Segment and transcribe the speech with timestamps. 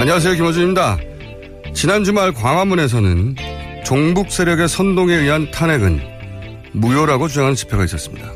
[0.00, 0.34] 안녕하세요.
[0.34, 0.98] 김호준입니다.
[1.74, 3.36] 지난 주말 광화문에서는
[3.84, 6.00] 종북 세력의 선동에 의한 탄핵은
[6.72, 8.32] 무효라고 주장하는 집회가 있었습니다.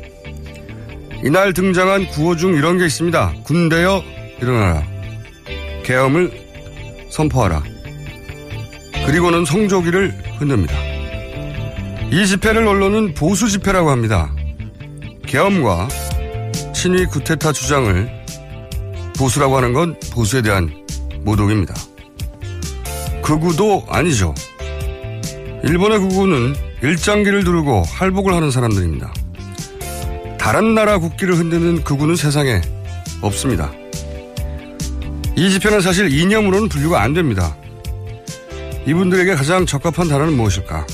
[1.23, 3.33] 이날 등장한 구호 중 이런 게 있습니다.
[3.43, 4.03] 군대여
[4.41, 4.83] 일어나라.
[5.83, 6.31] 계엄을
[7.09, 7.63] 선포하라.
[9.05, 10.84] 그리고는 성조기를 흔듭니다.
[12.11, 14.33] 이 집회를 언론은 보수 집회라고 합니다.
[15.25, 15.87] 계엄과
[16.73, 18.09] 친위 구테타 주장을
[19.17, 20.71] 보수라고 하는 건 보수에 대한
[21.21, 21.73] 모독입니다.
[23.21, 24.35] 극우도 아니죠.
[25.63, 29.11] 일본의 극우는 일장기를 두르고 할복을 하는 사람들입니다.
[30.37, 32.61] 다른 나라 국기를 흔드는 극우는 세상에
[33.21, 33.71] 없습니다.
[35.35, 37.57] 이 집회는 사실 이념으로는 분류가 안 됩니다.
[38.85, 40.85] 이분들에게 가장 적합한 단어는 무엇일까?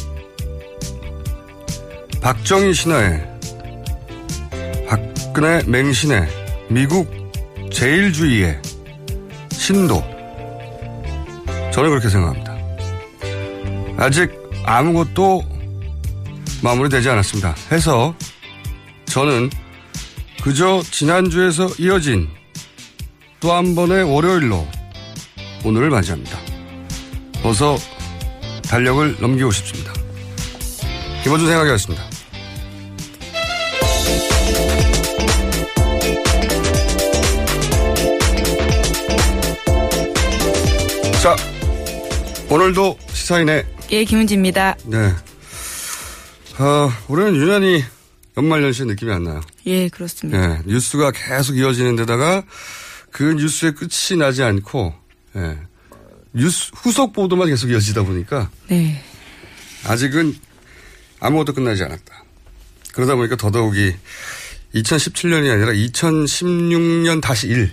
[2.22, 3.20] 박정희 신화에
[4.88, 6.28] 박근혜 맹신에
[6.70, 7.10] 미국
[7.74, 8.62] 제일주의에
[9.52, 10.04] 신도
[11.74, 12.56] 저는 그렇게 생각합니다.
[13.98, 14.30] 아직
[14.66, 15.44] 아무것도
[16.62, 17.56] 마무리되지 않았습니다.
[17.72, 18.14] 해서
[19.06, 19.50] 저는
[20.44, 22.30] 그저 지난주에서 이어진
[23.40, 24.68] 또 한 번의 월요일로
[25.66, 26.38] 오늘을 맞이합니다.
[27.44, 27.76] 어서
[28.64, 29.92] 달력을 넘기고 싶습니다.
[31.24, 32.11] 김원준 생각이었습니다.
[42.52, 44.76] 오늘도 시사인의 예, 김은지입니다.
[44.88, 44.98] 네.
[46.60, 47.82] 어, 올해는 유난히
[48.36, 49.40] 연말연시 느낌이 안 나요.
[49.68, 50.48] 예, 그렇습니다.
[50.48, 52.44] 네, 뉴스가 계속 이어지는 데다가
[53.10, 54.94] 그 뉴스의 끝이 나지 않고,
[55.38, 55.58] 예,
[56.34, 59.02] 뉴스 후속 보도만 계속 이어지다 보니까 네.
[59.86, 60.36] 아직은
[61.22, 62.26] 아무것도 끝나지 않았다.
[62.92, 63.96] 그러다 보니까 더더욱이
[64.76, 67.72] 2017년이 아니라 2016년 다시 1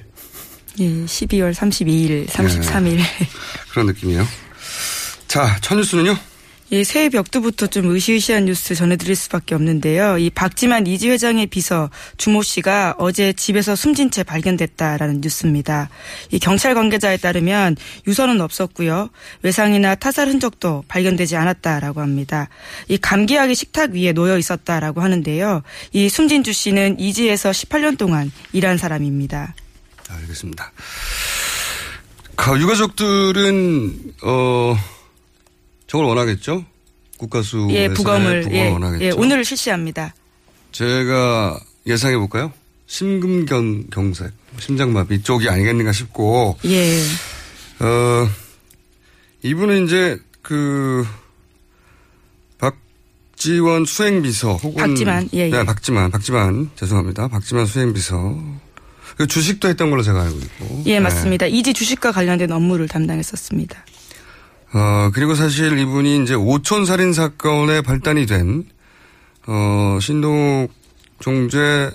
[0.79, 3.01] 예, 12월 32일, 33일.
[3.73, 4.25] 그런 느낌이에요.
[5.29, 6.17] 자, 첫 뉴스는요?
[6.71, 10.19] 예, 새해 벽두부터 좀 의시의시한 뉴스 전해드릴 수밖에 없는데요.
[10.19, 11.89] 이 박지만 이지 회장의 비서
[12.19, 15.89] 주모 씨가 어제 집에서 숨진 채 발견됐다라는 뉴스입니다.
[16.31, 17.77] 이 경찰 관계자에 따르면
[18.07, 19.09] 유서는 없었고요.
[19.43, 22.49] 외상이나 타살 흔적도 발견되지 않았다라고 합니다.
[22.89, 25.63] 이 감기약이 식탁 위에 놓여 있었다라고 하는데요.
[25.93, 29.55] 이 숨진 주 씨는 이지에서 18년 동안 일한 사람입니다.
[30.11, 30.73] 알겠습니다.
[32.37, 34.77] 그 유가족들은 어
[35.89, 36.65] 저걸 원하겠죠?
[37.17, 39.05] 국가수 예, 부검을 예, 원하겠죠.
[39.05, 40.15] 예, 오늘 실시합니다.
[40.71, 42.53] 제가 예상해 볼까요?
[42.87, 46.57] 심금경 경색, 심장마비 쪽이 아니겠는가 싶고.
[46.67, 47.01] 예.
[47.81, 48.29] 어
[49.43, 51.07] 이분은 이제 그
[52.59, 55.51] 박지원 수행비서 혹은 박지만, 예, 예.
[55.51, 57.29] 네, 박지만 박지만 죄송합니다.
[57.29, 58.39] 박지만 수행비서
[59.17, 61.01] 그 주식도 했던 걸로 제가 알고 있고 예, 네.
[61.01, 61.47] 맞습니다.
[61.47, 63.85] 이지 주식과 관련된 업무를 담당했었습니다.
[64.73, 68.65] 어, 그리고 사실 이분이 이제 오촌 살인 사건에 발단이 된,
[69.47, 70.73] 어, 신동욱
[71.21, 71.91] 종재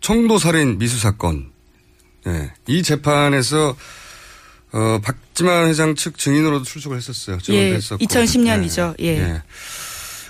[0.00, 1.50] 청도 살인 미수 사건.
[2.26, 2.52] 예.
[2.66, 3.76] 이 재판에서,
[4.72, 7.38] 어, 박지만 회장 측 증인으로도 출석을 했었어요.
[7.50, 8.04] 예, 했었고.
[8.04, 8.94] 2010년이죠.
[9.00, 9.06] 예.
[9.18, 9.42] 예.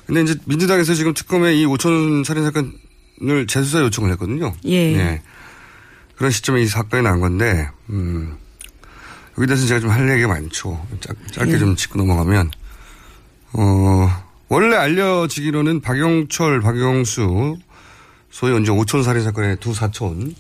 [0.06, 4.54] 근데 이제 민주당에서 지금 특검에 이 오촌 살인 사건을 재수사 요청을 했거든요.
[4.66, 5.22] 예.
[6.16, 8.36] 그런 시점에 이 사건이 난 건데, 음,
[9.38, 10.86] 여기 대해서 제가 좀 할 얘기가 많죠.
[11.00, 11.58] 짧, 짧게 예.
[11.58, 12.50] 좀 짚고 넘어가면,
[13.54, 14.08] 어,
[14.48, 17.56] 원래 알려지기로는 박용철, 박용수,
[18.30, 20.34] 소위 언제 오촌 살인 사건의 두 사촌,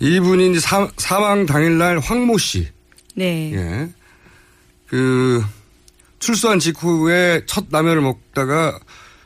[0.00, 2.68] 이분이 이제 사, 사망 당일날 황모 씨,
[3.14, 3.52] 네.
[3.54, 3.88] 예.
[4.88, 5.42] 그,
[6.20, 8.78] 출소한 직후에 첫 라면을 먹다가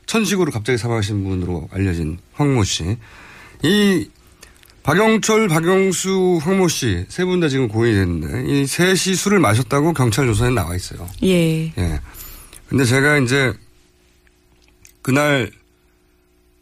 [0.07, 2.97] 천식으로 갑자기 사망하신 분으로 알려진 황모 씨.
[3.63, 4.09] 이
[4.89, 10.25] 박영철, 박영수, 황모 씨 세 분 다 지금 고인이 됐는데 이 셋이 술을 마셨다고 경찰
[10.27, 11.07] 조사에 나와 있어요.
[11.25, 11.67] 예.
[11.77, 12.01] 예.
[12.71, 13.53] 근데 제가 이제
[15.03, 15.51] 그날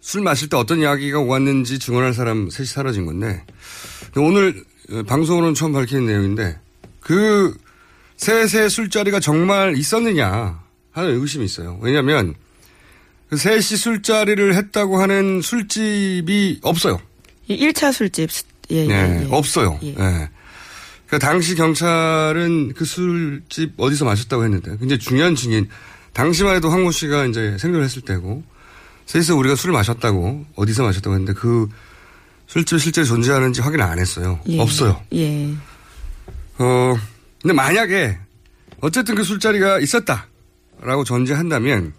[0.00, 3.44] 술 마실 때 어떤 이야기가 오갔는지 증언할 사람 셋이 사라진 건데
[4.16, 4.64] 오늘
[5.06, 6.58] 방송으로는 처음 밝히는 내용인데
[6.98, 7.56] 그
[8.16, 11.78] 셋의 술자리가 정말 있었느냐 하는 의구심이 있어요.
[11.80, 12.34] 왜냐하면
[13.30, 17.00] 그 셋이 술자리를 했다고 하는 술집이 없어요.
[17.48, 18.30] 1차 술집.
[18.70, 19.28] 예, 예, 네, 예.
[19.30, 19.78] 없어요.
[19.82, 19.94] 예.
[19.98, 20.28] 예.
[21.06, 25.68] 그 당시 경찰은 그 술집 어디서 마셨다고 했는데 굉장히 중요한 증인.
[26.12, 28.42] 당시만 해도 황모 씨가 이제 생존을 했을 때고
[29.04, 31.68] 셋이서 우리가 술을 마셨다고 어디서 마셨다고 했는데 그
[32.46, 34.40] 술집이 실제 존재하는지 확인 안 했어요.
[34.48, 34.58] 예.
[34.58, 35.00] 없어요.
[35.12, 35.52] 예.
[36.58, 36.96] 어,
[37.42, 38.18] 근데 만약에
[38.80, 41.92] 어쨌든 그 술자리가 있었다라고 전제한다면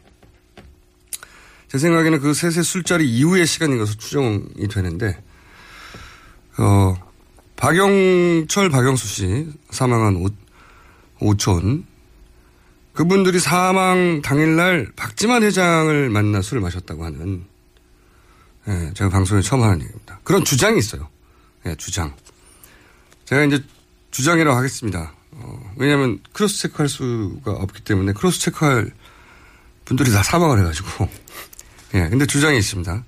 [1.70, 5.18] 제 생각에는 그 셋의 술자리 이후의 시간인 것으로 추정이 되는데
[6.57, 6.95] 어,
[7.56, 10.27] 박영철, 박영수 씨 사망한 오,
[11.19, 11.86] 오촌
[12.94, 17.45] 그분들이 사망 당일날 박지만 회장을 만나 술을 마셨다고 하는
[18.68, 20.19] 예, 제가 방송에 처음 하는 얘기입니다.
[20.24, 21.07] 그런 주장이 있어요.
[21.65, 22.13] 예, 주장.
[23.25, 23.63] 제가 이제
[24.12, 25.13] 주장이라고 하겠습니다.
[25.31, 28.92] 어, 왜냐하면 cross check할 수가 없기 때문에 cross check할
[29.86, 31.07] 분들이 다 사망을 해가지고
[31.95, 33.06] 예, 근데 주장이 있습니다.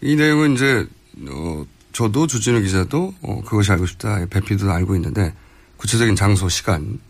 [0.00, 0.86] 이 내용은 이제
[1.28, 1.64] 어,
[1.98, 4.24] 저도 주진우 기자도 어, 그것이 알고 싶다.
[4.30, 5.34] 배 PD도 알고 있는데
[5.78, 7.00] 구체적인 장소, 시간까지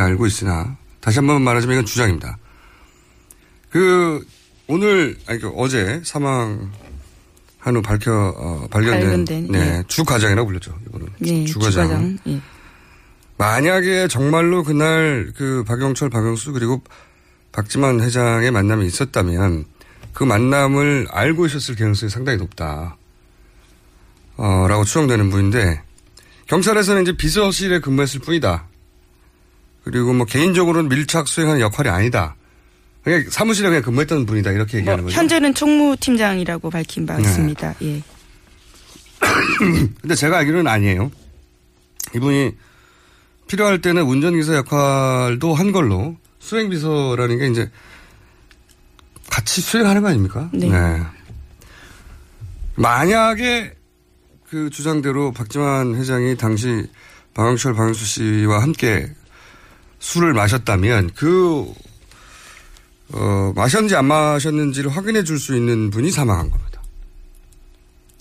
[0.00, 2.38] 알고 있으나 다시 한 번 말하자면 이건 주장입니다.
[3.68, 4.26] 그
[4.68, 6.72] 오늘 아니 그 어제 사망
[7.58, 9.84] 한 후 밝혀 어, 발견된, 발견된, 네, 예.
[9.86, 10.74] 주 과장이라고 불렀죠.
[10.88, 11.88] 이거는 예, 주 과장.
[11.88, 12.18] 주과장.
[12.28, 12.40] 예.
[13.36, 16.80] 만약에 정말로 그날 그 박영철, 박영수 그리고
[17.52, 19.66] 박지만 회장의 만남이 있었다면
[20.14, 22.96] 그 만남을 알고 있었을 가능성이 상당히 높다.
[24.38, 25.82] 어, 라고 추정되는 분인데
[26.46, 28.66] 경찰에서는 이제 비서실에 근무했을 뿐이다.
[29.84, 32.36] 그리고 뭐 개인적으로는 밀착 수행하는 역할이 아니다.
[33.02, 34.52] 그냥 사무실에 그냥 근무했던 분이다.
[34.52, 35.18] 이렇게 얘기하는 뭐 거죠.
[35.18, 37.22] 현재는 총무팀장이라고 밝힌 바 네.
[37.22, 37.74] 있습니다.
[37.82, 38.02] 예.
[40.00, 41.10] 근데 제가 알기로는 아니에요.
[42.14, 42.52] 이분이
[43.48, 47.70] 필요할 때는 운전기사 역할도 한 걸로 수행비서라는 게 이제
[49.30, 50.48] 같이 수행하는 거 아닙니까?
[50.52, 50.70] 네.
[52.76, 53.77] 만약에
[54.50, 56.86] 그 주장대로 박지만 회장이 당시
[57.34, 59.12] 박영철, 박영수 씨와 함께
[59.98, 61.70] 술을 마셨다면 그,
[63.12, 66.82] 어, 마셨는지 안 마셨는지를 확인해 줄 수 있는 분이 사망한 겁니다.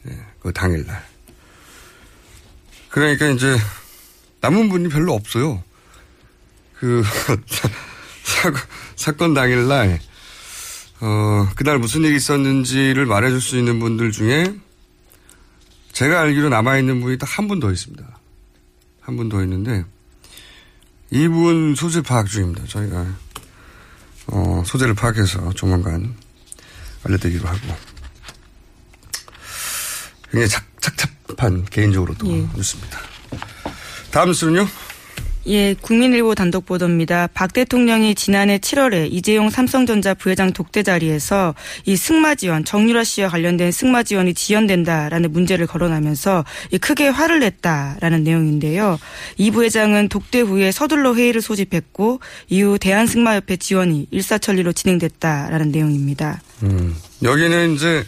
[0.09, 1.03] 예, 그 당일날.
[2.89, 3.57] 그러니까 이제
[4.41, 5.63] 남은 분이 별로 없어요.
[6.75, 7.03] 그
[8.23, 8.51] 사,
[8.95, 9.99] 사건 당일날
[10.99, 14.53] 어 그날 무슨 일이 있었는지를 말해줄 수 있는 분들 중에
[15.97, 18.03] 제가 알기로 남아 있는 분이 딱 한 분 더 있습니다.
[19.01, 19.83] 한 분 더 있는데
[21.09, 22.65] 이분 소재 파악 중입니다.
[22.67, 23.05] 저희가
[24.27, 26.15] 어, 소재를 파악해서 조만간
[27.03, 27.59] 알려드리기로 하고
[30.29, 32.47] 굉장히 착, 착잡한 개인적으로도 예.
[32.55, 32.99] 뉴스입니다.
[34.11, 34.67] 다음 뉴스는요?
[35.49, 37.27] 예, 국민일보 단독 보도입니다.
[37.33, 43.71] 박 대통령이 지난해 7월에 이재용 삼성전자 부회장 독대 자리에서 이 승마 지원, 정유라 씨와 관련된
[43.71, 48.99] 승마 지원이 지연된다라는 문제를 거론하면서 이 크게 화를 냈다라는 내용인데요.
[49.37, 56.41] 이 부회장은 독대 후에 서둘러 회의를 소집했고 이후 대한승마협회 지원이 일사천리로 진행됐다라는 내용입니다.
[56.63, 58.03] 음, 여기는 이제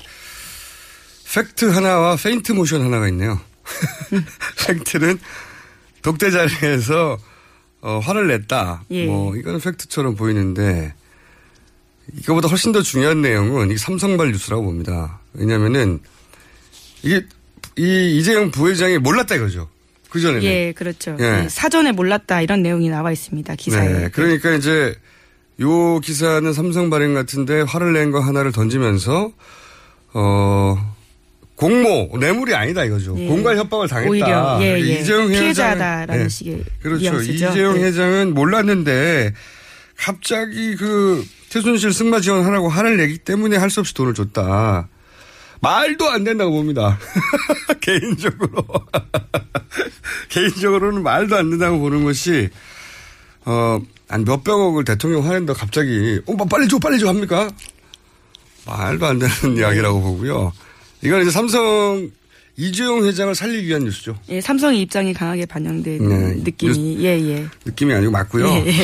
[1.34, 3.40] 팩트 하나와 페인트 모션 하나가 있네요.
[4.68, 5.20] fact는
[6.02, 7.18] 독대 자리에서
[7.82, 8.84] 어, 화를 냈다.
[8.92, 9.06] 예.
[9.06, 10.94] 뭐 이거는 fact처럼 보이는데
[12.20, 15.20] 이거보다 훨씬 더 중요한 내용은 이 삼성발 뉴스라고 봅니다.
[15.34, 16.00] 왜냐면은
[17.04, 17.26] 이게
[17.78, 19.70] 이 이재용 부회장이 몰랐다 이거죠.
[20.10, 20.44] 그 전에는.
[20.44, 21.16] 예, 그렇죠.
[21.20, 21.44] 예.
[21.44, 23.56] 예, 사전에 몰랐다 이런 내용이 나와 있습니다.
[23.56, 23.88] 기사에.
[23.94, 24.10] 네.
[24.10, 24.96] 그러니까 이제
[25.62, 29.32] 요 기사는 삼성 발행 같은데 화를 낸 거 하나를 던지면서
[30.14, 30.96] 어
[31.60, 33.16] 공모 뇌물이 아니다 이거죠.
[33.20, 33.28] 예.
[33.28, 34.10] 공갈 협박을 당했다.
[34.10, 34.80] 오히려 예, 예.
[35.02, 37.02] 이재용 피해자다라는 회장은- 식의 그렇죠.
[37.12, 37.34] 뉘앙스죠.
[37.34, 37.84] 이재용 네.
[37.84, 39.34] 회장은 몰랐는데
[39.98, 44.88] 갑자기 그 최순실 승마 지원하라고 화를 내기 때문에 할 수 없이 돈을 줬다.
[45.62, 46.98] 말도 안 된다고 봅니다.
[47.82, 48.64] 개인적으로.
[50.30, 52.48] 개인적으로는 말도 안 된다고 보는 것이,
[53.44, 57.50] 어, 한 몇 백억을 대통령 화낸다 갑자기, 어, 뭐 빨리 줘, 빨리 줘 합니까?
[58.66, 60.54] 말도 안 되는 이야기라고 보고요.
[61.02, 62.10] 이건 이제 삼성
[62.58, 64.20] 이재용 회장을 살리기 위한 뉴스죠.
[64.30, 67.48] 예, 삼성의 입장이 강하게 반영된 네, 느낌이 예, 예.
[67.66, 68.48] 느낌이 아니고 맞고요.
[68.50, 68.66] 예.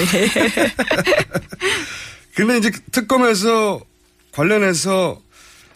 [2.34, 3.82] 근데 이제 특검에서
[4.32, 5.22] 관련해서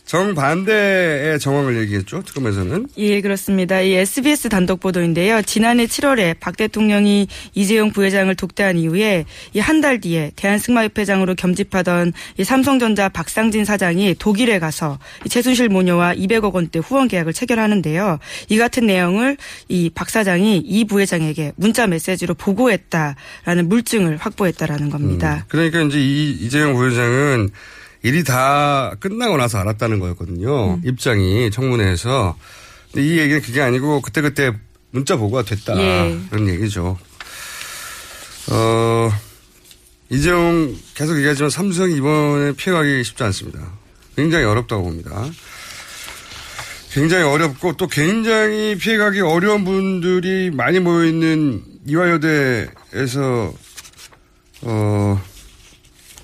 [0.09, 2.23] 정반대의 정황을 얘기했죠.
[2.23, 2.87] 특검에서는.
[2.97, 3.79] 예, 그렇습니다.
[3.81, 5.43] 이 SBS 단독 보도인데요.
[5.43, 12.43] 지난해 7월에 박 대통령이 이재용 부회장을 독대한 이후에 이 한 달 뒤에 대한승마협회장으로 겸집하던 이
[12.43, 18.17] 삼성전자 박상진 사장이 독일에 가서 이 최순실 모녀와 200억 원대 후원 계약을 체결하는데요.
[18.49, 19.37] 이 같은 내용을
[19.69, 25.45] 이 박 사장이 이 부회장에게 문자 메시지로 보고했다라는 물증을 확보했다라는 겁니다.
[25.49, 27.49] 그러니까 이제 이 이재용 부회장은
[28.01, 30.75] 일이 다 끝나고 나서 알았다는 거였거든요.
[30.75, 30.81] 음.
[30.85, 32.37] 입장이 청문회에서.
[32.91, 34.51] 근데 이 얘기는 그게 아니고 그때그때
[34.91, 35.77] 문자 보고가 됐다.
[35.77, 36.19] 예.
[36.29, 36.97] 그런 얘기죠.
[38.51, 39.11] 어,
[40.09, 43.59] 이재용 계속 얘기하지만 삼성이 이번에 피해가기 쉽지 않습니다.
[44.15, 45.25] 굉장히 어렵다고 봅니다.
[46.91, 53.53] 굉장히 어렵고 또 굉장히 피해가기 어려운 분들이 많이 모여있는 이화여대에서
[54.61, 55.21] 어,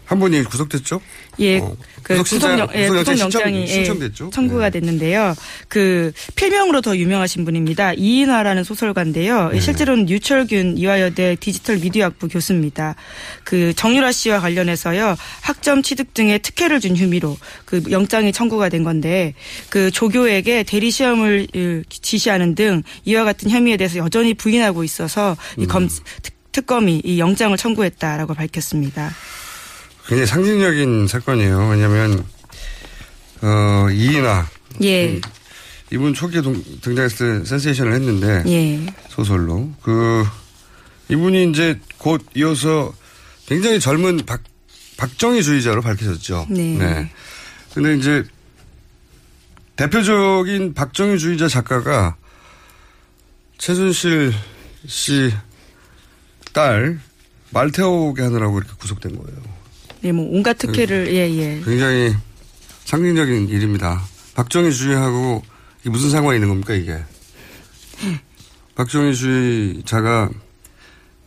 [0.05, 0.99] 한 분이 구속됐죠?
[1.39, 3.99] 예, 어, 그 구속영, 예, 구속영장 구속영장이 예, 신청?
[3.99, 4.09] 네.
[4.31, 5.35] 청구가 됐는데요.
[5.67, 7.93] 그 필명으로 더 유명하신 분입니다.
[7.93, 9.49] 이인화라는 소설가인데요.
[9.49, 9.59] 네.
[9.59, 12.95] 실제로는 유철균 이화여대 디지털 미디어학부 교수입니다.
[13.43, 19.33] 그 정유라 씨와 관련해서요 학점 취득 등의 특혜를 준 혐의로 그 영장이 청구가 된 건데
[19.69, 25.63] 그 조교에게 대리 시험을 예, 지시하는 등 이와 같은 혐의에 대해서 여전히 부인하고 있어서 이
[25.63, 25.67] 음.
[25.67, 29.11] 검, 특- 특검이 이 영장을 청구했다라고 밝혔습니다.
[30.07, 31.69] 굉장히 상징적인 사건이에요.
[31.69, 32.25] 왜냐하면
[33.41, 34.47] 어, 이인아
[34.83, 35.19] 예,
[35.91, 38.93] 이분 초기에 동- 등장했을 때 센세이션을 했는데 예.
[39.09, 40.25] 소설로 그
[41.09, 42.93] 이분이 이제 곧 이어서
[43.47, 44.41] 굉장히 젊은 박
[44.97, 46.47] 박정희주의자로 밝혀졌죠.
[46.49, 47.11] 네.
[47.73, 48.23] 근데 이제
[49.75, 52.15] 대표적인 박정희주의자 작가가
[53.57, 54.33] 최순실
[54.87, 55.33] 씨
[56.53, 56.99] 딸
[57.51, 59.54] 말 태우게 하느라고 이렇게 구속된 거예요.
[60.05, 61.61] 예, 뭐 온갖 특혜를 예, 예.
[61.65, 62.15] 굉장히
[62.85, 64.03] 상징적인 일입니다.
[64.35, 65.41] 박정희 주의하고
[65.81, 67.03] 이게 무슨 상관이 있는 겁니까 이게?
[68.75, 70.29] 박정희 주의자가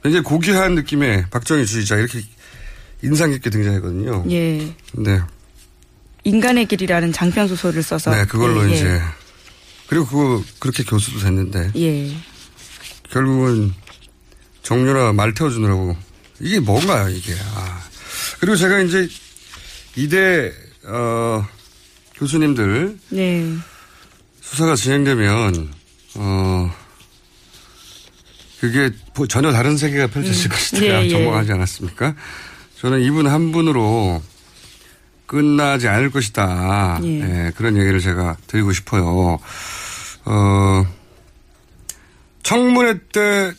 [0.03, 2.21] 굉장히 고귀한 느낌의 박정희 주의자 이렇게
[3.03, 4.25] 인상 깊게 등장했거든요.
[4.31, 4.73] 예.
[4.93, 5.21] 네,
[6.23, 9.01] 인간의 길이라는 장편 소설을 써서 네 그걸로 예, 이제
[9.89, 12.13] 그리고 그거 그렇게 교수도 됐는데 예.
[13.11, 13.73] 결국은
[14.63, 15.97] 정유라 말 태워주느라고
[16.41, 17.88] 이게 뭔가요 이게 아.
[18.41, 19.09] 그리고 제가 이제
[19.97, 20.53] 이대
[20.85, 21.47] 어,
[22.15, 23.55] 교수님들 네.
[24.41, 25.73] 수사가 진행되면
[26.17, 26.75] 어
[28.61, 30.51] 그게 뭐 전혀 다른 세계가 펼쳐질 음.
[30.51, 31.09] 것이다 예, 예.
[31.11, 32.15] 전망하지 않았습니까?
[32.81, 34.23] 저는 이분 한 분으로
[35.27, 37.01] 끝나지 않을 것이다.
[37.03, 37.09] 예.
[37.09, 39.39] 예, 그런 얘기를 제가 드리고 싶어요.
[40.25, 40.87] 어
[42.43, 43.53] 청문회 때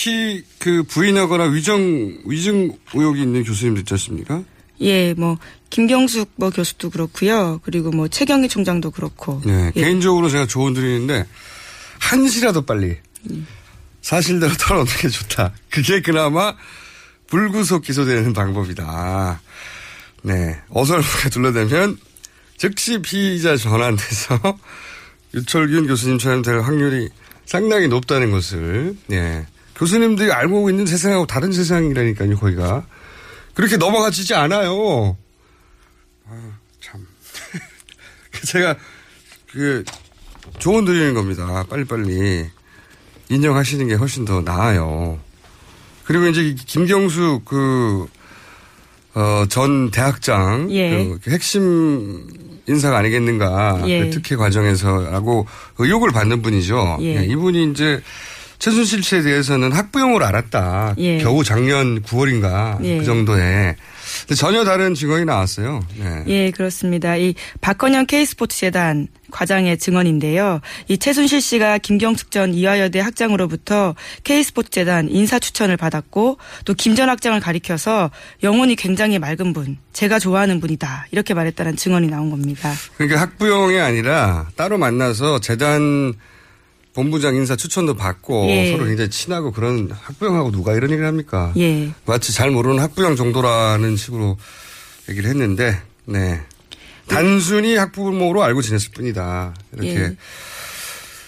[0.00, 4.42] 특히 그 부인하거나 위정 위증 의혹이 있는 교수님들 있지 않습니까?
[4.80, 5.36] 예, 뭐
[5.68, 7.60] 김경숙 뭐 교수도 그렇고요.
[7.62, 9.42] 그리고 뭐 최경희 총장도 그렇고.
[9.44, 9.80] 네, 예.
[9.80, 11.26] 개인적으로 제가 조언 드리는데
[11.98, 12.96] 한시라도 빨리
[14.00, 15.52] 사실대로 털어놓는 게 좋다.
[15.68, 16.54] 그게 그나마
[17.26, 19.42] 불구속 기소되는 방법이다.
[20.22, 21.98] 네, 어설프게 둘러대면
[22.56, 24.40] 즉시 피의자 전환돼서
[25.34, 27.10] 유철균 교수님처럼 될 확률이
[27.44, 29.44] 상당히 높다는 것을 네,
[29.80, 32.36] 교수님들이 알고 있는 세상하고 다른 세상이라니까요.
[32.36, 32.84] 거기가
[33.54, 35.16] 그렇게 넘어가지지 않아요.
[36.28, 37.06] 아, 참.
[38.44, 38.76] 제가
[39.50, 39.82] 그
[40.58, 41.64] 조언 드리는 겁니다.
[41.70, 42.50] 빨리빨리
[43.30, 45.18] 인정하시는 게 훨씬 더 나아요.
[46.04, 48.06] 그리고 이제 이 김경수 그,
[49.14, 50.70] 어, 전 대학장.
[50.72, 51.08] 예.
[51.22, 52.28] 그 핵심
[52.66, 53.82] 인사가 아니겠는가.
[53.86, 54.04] 예.
[54.04, 55.46] 그 특혜 과정에서라고
[55.78, 56.98] 의혹을 받는 분이죠.
[57.00, 57.16] 예.
[57.16, 58.02] 예, 이분이 이제
[58.60, 60.94] 최순실 씨에 대해서는 학부형으로 알았다.
[60.98, 61.18] 예.
[61.18, 62.84] 겨우 작년 9월인가.
[62.84, 62.98] 예.
[62.98, 63.74] 그 정도에.
[64.36, 65.80] 전혀 다른 증언이 나왔어요.
[65.96, 66.24] 네.
[66.26, 67.16] 예, 그렇습니다.
[67.16, 70.60] 이 박건영 K스포츠 재단 과장의 증언인데요.
[70.88, 77.08] 이 최순실 씨가 김경숙 전 이화여대 학장으로부터 K스포츠 재단 인사 추천을 받았고 또 김 전
[77.08, 78.10] 학장을 가리켜서
[78.42, 81.06] 영혼이 굉장히 맑은 분, 제가 좋아하는 분이다.
[81.12, 82.72] 이렇게 말했다는 증언이 나온 겁니다.
[82.96, 86.12] 그러니까 학부형이 아니라 따로 만나서 재단
[86.94, 88.72] 본부장 인사 추천도 받고 예.
[88.72, 91.52] 서로 굉장히 친하고 그런 학부형하고 누가 이런 얘기를 합니까?
[91.56, 91.92] 예.
[92.04, 94.36] 마치 잘 모르는 학부형 정도라는 식으로
[95.08, 96.40] 얘기를 했는데, 네.
[97.06, 99.54] 단순히 학부모로 알고 지냈을 뿐이다.
[99.74, 100.00] 이렇게.
[100.00, 100.16] 예.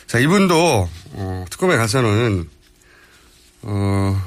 [0.06, 2.48] 자, 이분도, 어, 특검에 가서는,
[3.62, 4.22] 어,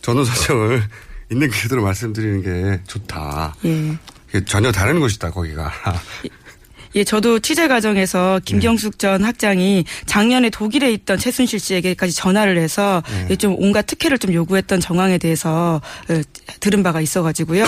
[0.00, 0.82] 전후 사정을
[1.30, 3.56] 있는 그대로 말씀드리는 게 좋다.
[3.64, 3.98] 예.
[4.46, 5.72] 전혀 다른 곳이다, 거기가.
[6.94, 13.36] 예, 저도 취재 과정에서 김경숙 전 학장이 작년에 독일에 있던 최순실 씨에게까지 전화를 해서 예,
[13.36, 16.20] 좀 온갖 특혜를 좀 요구했던 정황에 대해서 어,
[16.60, 17.64] 들은 바가 있어가지고요.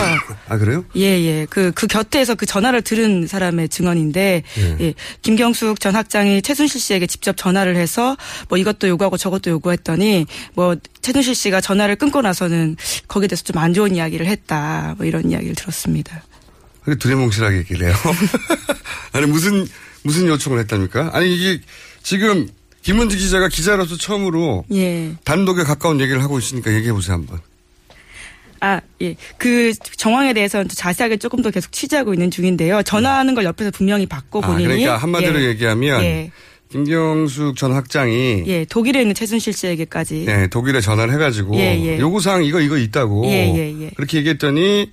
[0.48, 0.84] 아, 그래요?
[0.96, 1.46] 예, 예.
[1.48, 4.76] 그, 그 곁에서 그 전화를 들은 사람의 증언인데, 예.
[4.80, 4.94] 예.
[5.22, 8.16] 김경숙 전 학장이 최순실 씨에게 직접 전화를 해서
[8.48, 12.76] 뭐 이것도 요구하고 저것도 요구했더니 뭐 최순실 씨가 전화를 끊고 나서는
[13.08, 14.94] 거기에 대해서 좀 안 좋은 이야기를 했다.
[14.98, 16.22] 뭐 이런 이야기를 들었습니다.
[16.84, 17.94] 그게 두리뭉실하게 얘기를 해요.
[19.12, 19.66] 아니, 무슨,
[20.02, 21.10] 무슨 요청을 했답니까?
[21.12, 21.60] 아니, 이게
[22.02, 22.48] 지금
[22.82, 25.14] 김은지 기자가 기자로서 처음으로 예.
[25.24, 27.40] 단독에 가까운 얘기를 하고 있으니까 얘기해 보세요, 한번.
[28.60, 29.16] 아, 예.
[29.38, 32.82] 그 정황에 대해서는 자세하게 조금 더 계속 취재하고 있는 중인데요.
[32.82, 34.64] 전화하는 걸 옆에서 분명히 받고 아, 본인이.
[34.64, 35.48] 그러니까 한마디로 예.
[35.48, 36.30] 얘기하면 예.
[36.70, 40.24] 김경숙 전 학장이 예, 독일에 있는 최순실 씨에게까지.
[40.24, 41.98] 네, 독일에 전화를 해가지고 예, 예.
[42.00, 43.90] 요구사항 이거 이거 있다고 예, 예, 예.
[43.94, 44.90] 그렇게 얘기했더니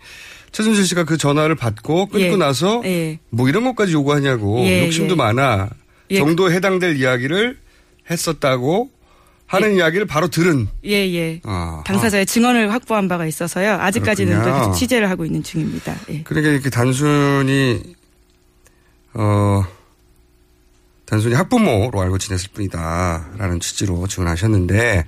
[0.51, 2.36] 최순실 씨가 그 전화를 받고 끊고 예.
[2.36, 3.20] 나서 예.
[3.29, 5.15] 뭐 이런 것까지 요구하냐고 예, 욕심도 예.
[5.15, 5.70] 많아
[6.12, 6.17] 예.
[6.17, 7.58] 정도에 해당될 이야기를
[8.10, 8.89] 했었다고
[9.46, 11.41] 하는 이야기를 바로 들은 예, 예.
[11.43, 13.74] 아, 당사자의 증언을 확보한 바가 있어서요.
[13.74, 14.65] 아직까지는 또 그렇군요.
[14.67, 15.96] 계속 취재를 하고 있는 중입니다.
[16.10, 16.24] 예.
[16.24, 17.81] 그러니까 이렇게 단순히
[19.13, 19.63] 어
[21.05, 25.06] 단순히 학부모로 알고 지냈을 뿐이다라는 취지로 증언하셨는데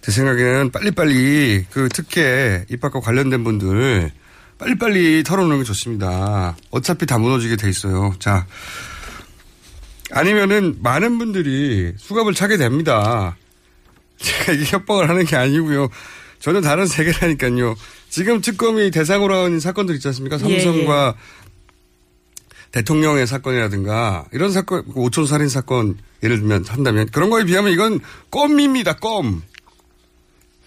[0.00, 4.10] 제 생각에는 빨리빨리 그 특혜 입학과 관련된 분들
[4.58, 6.56] 빨리빨리 털어놓는 게 좋습니다.
[6.70, 8.14] 어차피 다 무너지게 돼 있어요.
[8.18, 8.46] 자
[10.10, 13.36] 아니면은 많은 분들이 수갑을 차게 됩니다.
[14.18, 15.88] 제가 이게 협박을 하는 게 아니고요.
[16.38, 17.74] 전혀 다른 세계라니까요.
[18.08, 20.36] 지금 특검이 대상으로 하는 사건들 있지 않습니까?
[20.36, 21.16] 예, 삼성과
[22.72, 28.94] 대통령의 사건이라든가 이런 사건, 오촌 살인 사건 예를 들면 한다면 그런 거에 비하면 이건 껌입니다.
[28.94, 29.42] 껌.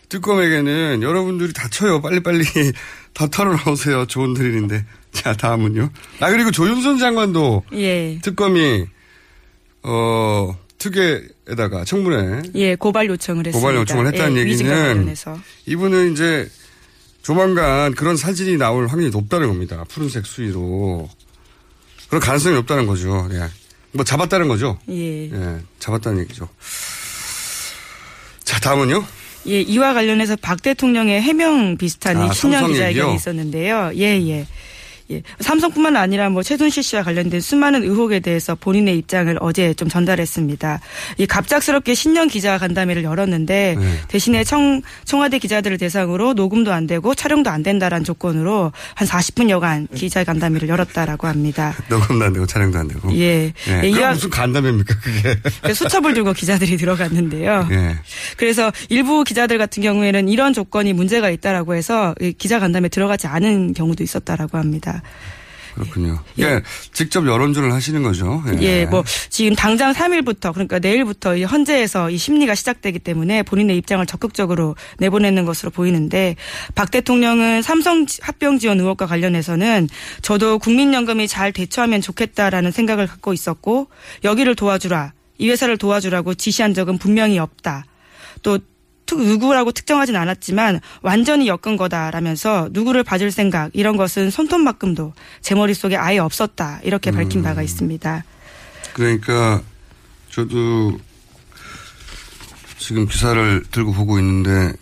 [0.10, 2.02] 특검에게는 여러분들이 다쳐요.
[2.02, 2.44] 빨리빨리
[3.14, 4.06] 다 털어놓으세요.
[4.08, 4.86] 좋은 드릴인데.
[5.12, 5.90] 자, 다음은요.
[6.20, 8.20] 아, 그리고 조윤선 장관도 예.
[8.22, 8.86] 특검이,
[9.84, 13.60] 어, 특혜에다가 청문회 예, 고발 요청을 했습니다.
[13.60, 15.16] 고발 요청을 했다는 예, 얘기는.
[15.66, 16.50] 이분은 이제
[17.22, 19.84] 조만간 그런 사진이 나올 확률이 높다는 겁니다.
[19.90, 21.10] 푸른색 수위로.
[22.08, 23.28] 그럴 가능성이 높다는 거죠.
[23.32, 23.48] 예.
[23.92, 24.80] 뭐 잡았다는 거죠.
[24.90, 25.26] 예.
[25.32, 25.58] 예.
[25.80, 26.48] 잡았다는 얘기죠.
[28.44, 29.06] 자, 다음은요.
[29.48, 33.16] 예, 이와 관련해서 박 대통령의 해명 비슷한 아, 이 신년 기자회견이?
[33.16, 33.92] 있었는데요.
[33.96, 34.46] 예, 예.
[35.12, 35.24] 예.
[35.40, 40.80] 삼성뿐만 아니라 뭐 최순실 씨와 관련된 수많은 의혹에 대해서 본인의 입장을 어제 좀 전달했습니다.
[41.18, 44.02] 이 갑작스럽게 신년 기자 간담회를 열었는데 네.
[44.08, 49.88] 대신에 청 청와대 기자들을 대상으로 녹음도 안 되고 촬영도 안 된다라는 조건으로 한 40분 여간
[49.96, 51.74] 기자 간담회를 열었다라고 합니다.
[51.90, 53.12] 녹음도 안 되고 촬영도 안 되고.
[53.16, 53.52] 예.
[53.68, 53.82] 예.
[53.84, 55.74] 예, 이와 무슨 간담회입니까, 그게.
[55.74, 57.68] 수첩을 들고 기자들이 들어갔는데요.
[57.72, 57.96] 예.
[58.38, 63.74] 그래서 일부 기자들 같은 경우에는 이런 조건이 문제가 있다라고 해서 이 기자 간담회 들어가지 않은
[63.74, 64.99] 경우도 있었다라고 합니다.
[65.76, 66.20] 그렇군요.
[66.40, 66.62] 예.
[66.92, 68.44] 직접 여론조를 하시는 거죠.
[68.60, 68.62] 예.
[68.62, 74.06] 예, 뭐 지금 당장 3일부터 그러니까 내일부터 이 헌재에서 이 심리가 시작되기 때문에 본인의 입장을
[74.06, 76.36] 적극적으로 내보내는 것으로 보이는데
[76.76, 79.88] 박 대통령은 삼성 지- 합병 지원 의혹과 관련해서는
[80.22, 83.88] 저도 국민연금이 잘 대처하면 좋겠다라는 생각을 갖고 있었고
[84.26, 87.86] 여기를 도와주라 이 회사를 도와주라고 지시한 적은 분명히 없다.
[88.42, 88.68] 또 특-
[89.16, 96.18] 누구라고 특정하진 않았지만 완전히 엮은 거다라면서 누구를 봐줄 생각 이런 것은 손톱만큼도 제 머릿속에 아예
[96.20, 98.24] 없었다 이렇게 밝힌 바가 있습니다.
[98.94, 99.62] 그러니까
[100.30, 101.00] 저도
[102.78, 104.74] 지금 기사를 들고 보고 있는데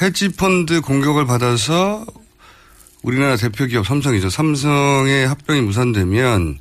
[0.00, 2.04] 헤지펀드 공격을 받아서
[3.02, 4.30] 우리나라 대표 기업 삼성이죠.
[4.30, 6.58] 삼성의 합병이 무산되면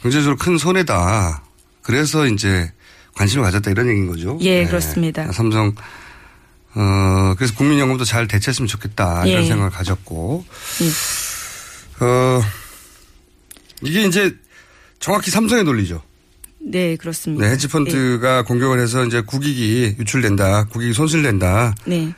[0.00, 1.42] 경제적으로 큰 손해다.
[1.82, 2.70] 그래서 이제
[3.18, 4.38] 관심을 가졌다 이런 얘기인 거죠.
[4.42, 5.30] 예, 그렇습니다.
[5.32, 5.74] 삼성
[6.74, 9.46] 어 그래서 국민연금도 잘 대체했으면 좋겠다 이런 예.
[9.48, 10.44] 생각을 가졌고
[12.00, 12.40] 어
[13.82, 14.36] 이게 이제
[15.00, 16.00] 정확히 삼성의 논리죠.
[16.60, 17.44] 네, 그렇습니다.
[17.44, 21.74] 네, 헤지펀드가 공격을 해서 이제 국익이 유출된다, 국익이 손실된다.
[21.86, 22.12] 네.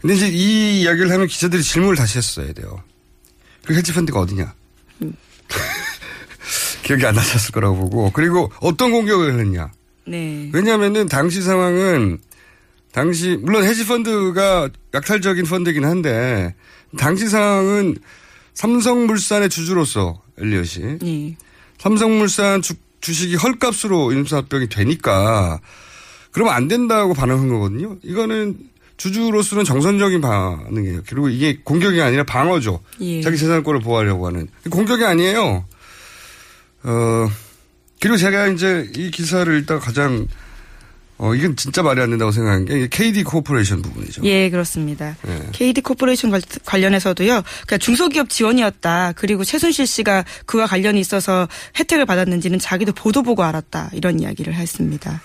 [0.00, 2.82] 근데 이제 이 이야기를 하면 기자들이 질문을 다시 했어야 돼요.
[3.64, 4.54] 그 헤지펀드가 어디냐?
[6.82, 8.10] 기억이 안 나셨을 거라고 보고.
[8.12, 9.70] 그리고 어떤 공격을 했냐?
[10.06, 10.50] 네.
[10.52, 12.18] 왜냐면은 당시 상황은
[12.92, 16.54] 당시 물론 헤지펀드가 약탈적인 펀드이긴 한데
[16.98, 17.96] 당시 상황은
[18.54, 21.36] 삼성물산의 주주로서 엘리엇이 예.
[21.78, 25.60] 삼성물산 주, 주식이 헐값으로 인수합병이 되니까
[26.30, 27.96] 그러면 안 된다고 반응한 거거든요.
[28.02, 28.58] 이거는
[28.96, 31.02] 주주로서는 정상적인 반응이에요.
[31.08, 32.80] 그리고 이게 공격이 아니라 방어죠.
[33.00, 33.20] 예.
[33.22, 35.64] 자기 재산권을 보호하려고 하는 공격이 아니에요.
[36.84, 37.28] 어
[38.02, 40.26] 그리고 제가 이제 이 기사를 일단 가장
[41.18, 44.22] 어 이건 진짜 말이 안 된다고 생각한 게 KD 코퍼레이션 부분이죠.
[44.24, 45.14] 예, 그렇습니다.
[45.28, 45.40] 예.
[45.52, 47.42] KD 코퍼레이션 관- 관련해서도요.
[47.68, 49.12] 그냥 중소기업 지원이었다.
[49.14, 51.46] 그리고 최순실 씨가 그와 관련이 있어서
[51.78, 53.90] 혜택을 받았는지는 자기도 보도 보고 알았다.
[53.92, 55.22] 이런 이야기를 했습니다.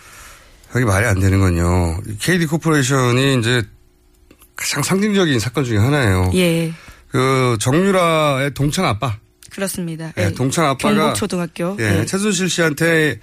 [0.76, 2.00] 여기 말이 안 되는 건요.
[2.20, 3.64] KD 코퍼레이션이 이제
[4.56, 6.30] 가장 상징적인 사건 중에 하나예요.
[6.36, 6.72] 예,
[7.08, 9.18] 그 정유라의 동창 아빠.
[9.58, 10.14] 그렇습니다.
[10.18, 11.78] 예, 동창 아빠가 경복초등학교.
[11.80, 12.06] 예, 예.
[12.06, 13.20] 최순실 씨한테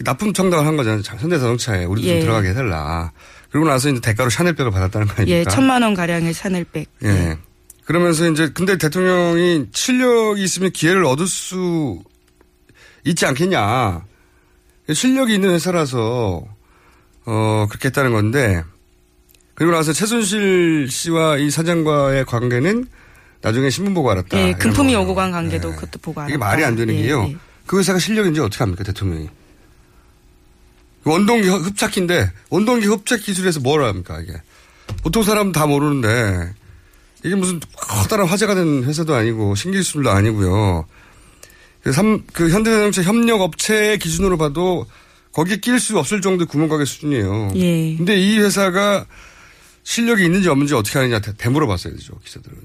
[0.00, 1.00] 납품 청탁을 한 거잖아요.
[1.00, 2.12] 자, 현대자동차에 우리도 예.
[2.12, 3.12] 좀 들어가게 해달라.
[3.50, 5.38] 그러고 나서 이제 대가로 샤넬백을 받았다는 거 아닙니까?
[5.38, 6.86] 예, 천만 원 가량의 샤넬백.
[7.04, 7.38] 예.
[7.86, 12.02] 그러면서 이제 근데 대통령이 실력이 있으면 기회를 얻을 수
[13.04, 14.04] 있지 않겠냐.
[14.92, 16.44] 실력이 있는 회사라서
[17.24, 18.62] 어 그렇게 했다는 건데
[19.54, 22.86] 그리고 나서 최순실 씨와 이 사장과의 관계는
[23.42, 24.38] 나중에 신문 보고 알았다.
[24.38, 24.94] 예, 금품이.
[24.94, 26.30] 오고 간 관계도 그것도 보고 알았다.
[26.30, 27.26] 이게 말이 안 되는 예, 게요.
[27.28, 27.36] 예.
[27.66, 29.28] 그 회사가 실력인지 어떻게 합니까 대통령이?
[31.04, 34.34] 원동기 흡착기인데 원동기 흡착 기술에서 뭘 합니까 이게?
[35.02, 36.52] 보통 사람은 다 모르는데
[37.24, 40.86] 이게 무슨 커다란 화제가 된 회사도 아니고 신기술도 아니고요.
[41.82, 44.86] 그, 삼, 그 현대자동차 협력업체 기준으로 봐도
[45.32, 47.52] 거기에 낄 수 없을 정도의 구멍가게 수준이에요.
[47.54, 47.96] 예.
[47.96, 49.06] 근데 이 회사가
[49.82, 52.58] 실력이 있는지 없는지 어떻게 하느냐 대, 물어봤어야 되죠 기자들은.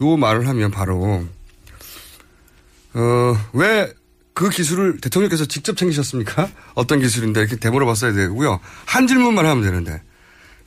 [0.00, 1.24] 요 말을 하면 바로
[2.94, 3.92] 어 왜
[4.34, 6.48] 그 기술을 대통령께서 직접 챙기셨습니까?
[6.76, 8.60] 어떤 기술인데 이렇게 되물어 봤어야 되고요.
[8.86, 10.00] 한 질문만 하면 되는데.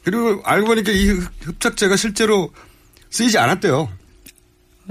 [0.04, 2.52] 그리고 알고 보니까 이 흡- 흡착제가 실제로
[3.12, 3.90] 쓰이지 않았대요.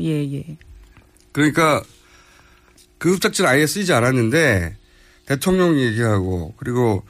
[0.00, 0.57] 예, 예.
[1.33, 1.83] 그러니까
[2.96, 4.79] 그 흡착제는 아예 쓰이지 않았는데
[5.26, 7.05] 대통령이 얘기하고 그리고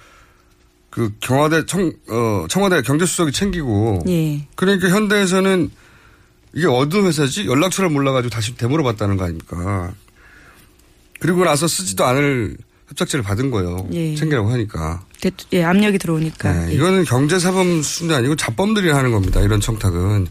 [0.90, 4.44] 그 경화대 청, 어, 청와대 경제수석이 챙기고 예.
[4.56, 5.70] 그러니까 현대에서는
[6.52, 7.46] 이게 어떤 회사지?
[7.46, 9.92] 연락처를 몰라가지고 다시 되물어봤다는 거 아닙니까?
[11.20, 12.56] 그리고 나서 쓰지도 않을
[12.88, 13.88] 협착제를 받은 거예요.
[13.92, 14.14] 예.
[14.16, 15.04] 챙기라고 하니까.
[15.20, 16.52] 대, 예, 압력이 들어오니까.
[16.52, 16.74] 네, 예.
[16.74, 19.40] 이거는 경제사범 수준이 아니고 자범들이 하는 겁니다.
[19.40, 20.26] 이런 청탁은.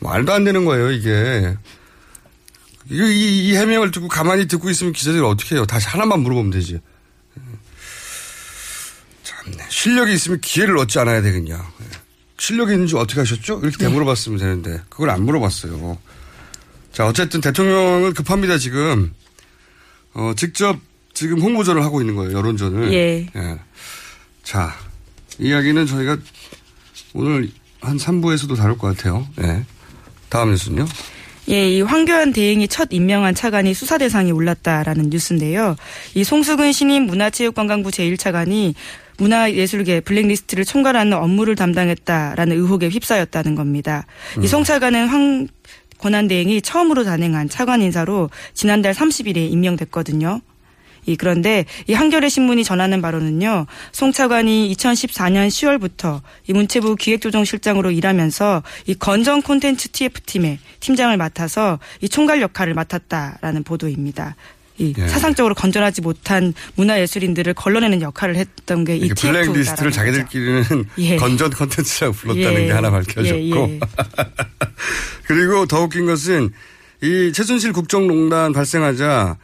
[0.00, 1.56] 말도 안 되는 거예요, 이게.
[2.88, 5.66] 이거 이, 이 해명을 듣고 가만히 듣고 있으면 기자들이 어떻게 해요?
[5.66, 6.80] 다시 하나만 물어보면 되지.
[9.22, 9.64] 참네.
[9.68, 11.70] 실력이 있으면 기회를 얻지 않아야 되겠냐.
[12.44, 12.46] 예.
[12.46, 13.60] 실력이 있는지 어떻게 하셨죠?
[13.62, 15.98] 이렇게 되물어봤으면 되는데 그걸 안 물어봤어요.
[16.92, 19.12] 자, 어쨌든 대통령은 급합니다, 지금.
[20.12, 20.78] 어, 직접
[21.12, 22.92] 지금 홍보전을 하고 있는 거예요, 여론전을.
[22.92, 23.26] 예.
[24.42, 24.74] 자,
[25.38, 26.18] 이야기는 저희가
[27.14, 29.26] 오늘 한 3부에서도 다룰 것 같아요.
[29.36, 29.64] 네.
[30.28, 30.86] 다음 뉴스는요?
[31.50, 35.76] 예, 이 황교안 대행이 첫 임명한 차관이 수사 대상에 올랐다라는 뉴스인데요.
[36.14, 38.74] 이 송수근 신임 문화체육관광부 제1차관이
[39.18, 44.06] 문화예술계 블랙리스트를 총괄하는 업무를 담당했다라는 의혹에 휩싸였다는 겁니다.
[44.42, 45.48] 이송 차관은 황
[45.98, 50.40] 권한 대행이 처음으로 단행한 차관 인사로 지난달 30일에 임명됐거든요.
[51.06, 53.66] 이 그런데 이 한겨레 신문이 전하는 바로는요.
[53.92, 62.08] 송 차관이 2014년 10월부터 이 문체부 기획조정실장으로 일하면서 이 건전 콘텐츠 TF팀의 팀장을 맡아서 이
[62.08, 64.36] 총괄 역할을 맡았다라는 보도입니다.
[64.76, 65.06] 이 예.
[65.06, 70.64] 사상적으로 건전하지 못한 문화예술인들을 걸러내는 역할을 했던 게이 이렇게 TF다라는 블랙리스트를 자기들끼리는
[70.98, 71.16] 예.
[71.16, 72.66] 건전 컨텐츠라고 불렀다는 예.
[72.66, 73.36] 게 하나 밝혀졌고.
[73.38, 73.80] 예, 예.
[75.26, 76.50] 그리고 더 웃긴 것은
[77.02, 79.36] 이 최순실 국정농단 발생하자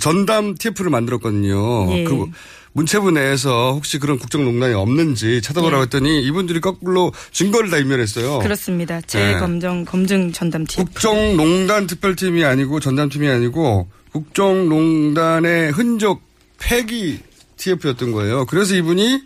[0.00, 1.96] 전담 TF를 만들었거든요.
[1.96, 2.04] 예.
[2.04, 2.26] 그
[2.74, 5.82] 문체부 내에서 혹시 그런 국정농단이 없는지 찾아보라고 예.
[5.84, 8.40] 했더니 이분들이 거꾸로 증거를 다 인멸했어요.
[8.40, 9.00] 그렇습니다.
[9.00, 9.06] 네.
[9.06, 10.84] 재검정 검증 전담 TF.
[10.84, 16.22] 국정농단 특별팀이 아니고 전담팀이 아니고 국정농단의 흔적
[16.58, 17.18] 폐기
[17.56, 18.46] TF였던 거예요.
[18.46, 19.22] 그래서 이분이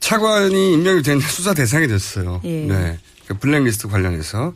[0.00, 2.40] 차관이 임명이 된 수사 대상이 됐어요.
[2.44, 2.64] 예.
[2.64, 2.98] 네.
[3.26, 4.54] 그 블랙리스트 관련해서.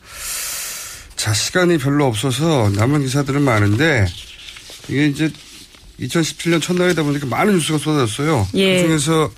[1.17, 4.07] 자, 시간이 별로 없어서 남은 기사들은 많은데
[4.89, 5.31] 이게 이제
[6.01, 8.49] 2017년 첫날이다 보니까 많은 뉴스가 쏟아졌어요.
[8.55, 8.83] 예.
[8.83, 9.31] 그 중에서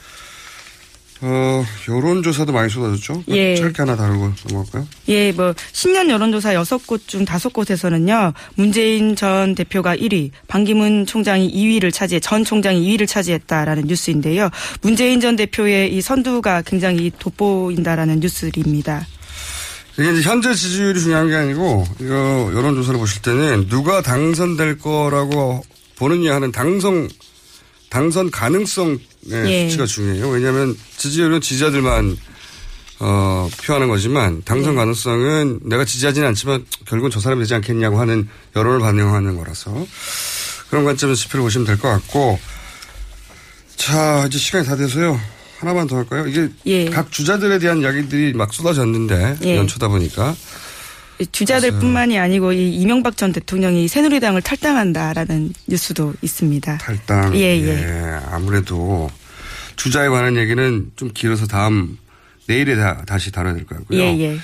[1.21, 3.25] 어, 여론조사도 많이 쏟아졌죠?
[3.29, 3.57] 예.
[3.57, 4.87] 짧게 하나 다루고 넘어갈까요?
[5.09, 8.33] 예, 뭐 신년 여론조사 6곳 중 5곳에서는요.
[8.55, 14.51] 문재인 전 대표가 1위, 반기문 총장이 2위를 차지해 전 총장이 2위를 차지했다라는 뉴스인데요.
[14.83, 19.07] 문재인 전 대표의 이 선두가 굉장히 돋보인다라는 뉴스입니다.
[19.99, 25.65] 이게 이제 현재 지지율이 중요한 게 아니고 이거 여론조사를 보실 때는 누가 당선될 거라고
[25.97, 27.09] 보느냐 하는 당선
[27.91, 29.65] 당선 가능성 의 예.
[29.65, 30.29] 수치가 중요해요.
[30.29, 32.17] 왜냐하면 지지율은 지지자들만
[33.01, 38.81] 어, 표하는 거지만 당선 가능성은 내가 지지하지는 않지만 결국은 저 사람이 되지 않겠냐고 하는 여론을
[38.81, 39.87] 반영하는 거라서
[40.71, 42.39] 그런 관점에서 지표를 보시면 될 것 같고
[43.77, 45.21] 자 이제 시간이 다 돼서요.
[45.59, 46.27] 하나만 더 할까요?
[46.27, 46.85] 이게 예.
[46.91, 49.57] 각 주자들에 대한 이야기들이 막 쏟아졌는데 예.
[49.57, 50.35] 연초다 보니까
[51.33, 56.79] 주자들뿐만이 아니고 이 이명박 전 대통령이 새누리당을 탈당한다라는 뉴스도 있습니다.
[56.79, 57.35] 탈당.
[57.37, 58.21] 예, 예.
[58.31, 59.11] 아무래도
[59.77, 61.99] 주자에 관한 얘기는 좀 길어서 다음
[62.47, 64.01] 내일에 다, 다시 다뤄야 될것 같고요.
[64.01, 64.39] 예, 예.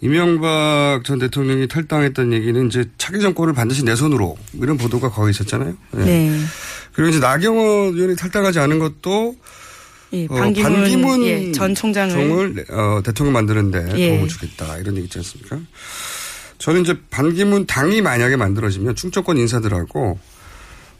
[0.00, 5.76] 이명박 전 대통령이 탈당했다는 얘기는 이제 차기 정권을 반드시 내 손으로 이런 보도가 거기 있었잖아요.
[5.98, 6.04] 예.
[6.04, 6.40] 네.
[6.92, 9.34] 그리고 이제 나경원 의원이 탈당하지 않은 것도
[10.12, 14.08] 예, 어, 반기문, 반기문 예, 전 총장을 어, 대통령 만드는데 예.
[14.10, 15.58] 도움을 주겠다 이런 얘기 있지 않습니까?
[16.58, 20.18] 저는 이제 반기문 당이 만약에 만들어지면 충청권 인사들하고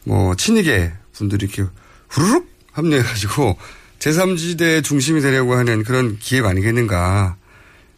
[0.05, 1.69] 뭐 친이계 분들이 이렇게
[2.09, 3.57] 후루룩 합류해가지고
[3.99, 7.37] 제3지대 중심이 되려고 하는 그런 기획 아니겠는가.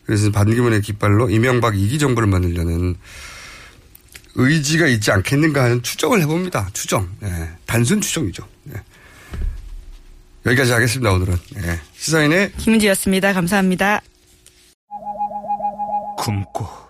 [0.06, 2.96] 그래서 반기문의 깃발로 이명박 2기 정부를 만들려는
[4.34, 6.70] 의지가 있지 않겠는가 하는 추정을 해봅니다.
[6.72, 7.08] 추정.
[7.22, 8.46] 예, 단순 추정이죠.
[8.70, 8.80] 예.
[10.46, 11.36] 여기까지 하겠습니다, 오늘은.
[11.58, 11.80] 예.
[11.94, 13.32] 시사인의 김은지였습니다.
[13.34, 14.00] 감사합니다.
[16.16, 16.89] 굶고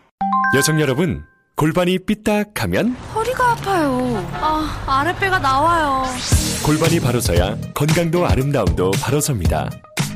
[0.55, 1.23] 여성 여러분,
[1.55, 4.27] 골반이 삐딱하면 허리가 아파요.
[4.33, 6.03] 아, 아랫배가 나와요.
[6.65, 9.69] 골반이 바로서야 건강도 아름다움도 바로섭니다.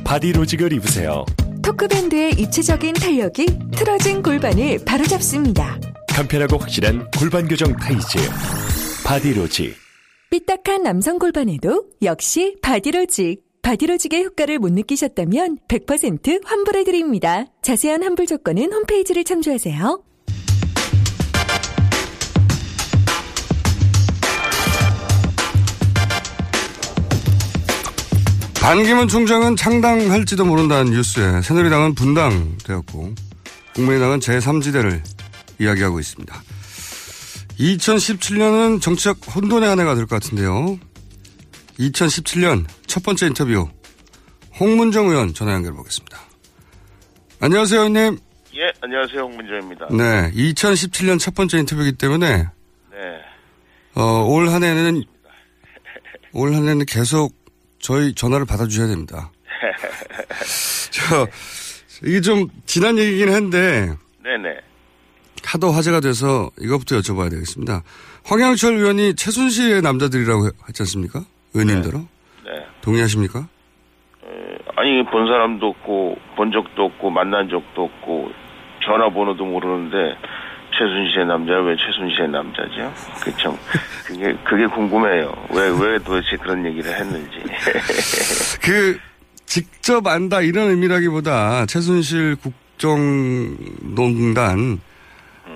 [0.04, 1.24] 바디로직을 입으세요.
[1.62, 5.78] 토크밴드의 입체적인 탄력이 틀어진 골반을 바로잡습니다.
[6.08, 8.18] 간편하고 확실한 골반 교정 타이즈.
[9.04, 9.76] 바디로직.
[10.30, 13.45] 삐딱한 남성 골반에도 역시 바디로직.
[13.66, 17.46] 바디로직의 효과를 못 느끼셨다면 100% 환불해드립니다.
[17.62, 20.04] 자세한 환불 조건은 홈페이지를 참조하세요.
[28.60, 33.14] 반기문 총장은 창당할지도 모른다는 뉴스에 새누리당은 분당되었고
[33.74, 35.00] 국민의당은 제3지대를
[35.58, 36.42] 이야기하고 있습니다.
[37.58, 40.78] 2017년은 정치적 혼돈의 한 해가 될 것 같은데요.
[41.78, 43.68] 2017년 첫 번째 인터뷰
[44.58, 46.18] 홍문정 의원 전화 연결해 보겠습니다.
[47.40, 48.18] 안녕하세요, 의원님.
[48.56, 49.20] 예, 안녕하세요.
[49.20, 49.86] 홍문정입니다.
[49.90, 52.98] 네, 2017년 첫 번째 인터뷰이기 때문에 네.
[53.94, 55.02] 어, 올 한 해는
[56.32, 57.34] 올 한 해는 계속
[57.80, 59.30] 저희 전화를 받아주셔야 됩니다.
[60.90, 61.26] 저
[62.06, 64.56] 이게 좀 지난 얘기긴 한데 네네.
[65.44, 67.82] 하도 화제가 돼서 이것부터 여쭤봐야 되겠습니다.
[68.24, 71.24] 황영철 의원이 최순실의 남자들이라고 했지 않습니까?
[71.54, 71.98] 의원님들로
[72.44, 72.66] 네.
[72.80, 73.48] 동의하십니까?
[74.76, 78.30] 아니 본 사람도 없고 본 적도 없고 만난 적도 없고
[78.84, 80.16] 전화번호도 모르는데
[80.78, 82.92] 최순실의 남자 왜 최순실의 남자죠?
[83.22, 83.56] 그참
[84.04, 85.34] 그게 그게 궁금해요.
[85.50, 87.30] 왜왜 도대체 그런 얘기를 했는지.
[88.62, 88.98] 그
[89.46, 92.36] 직접 안다 이런 의미라기보다 최순실
[92.76, 93.48] 국정농단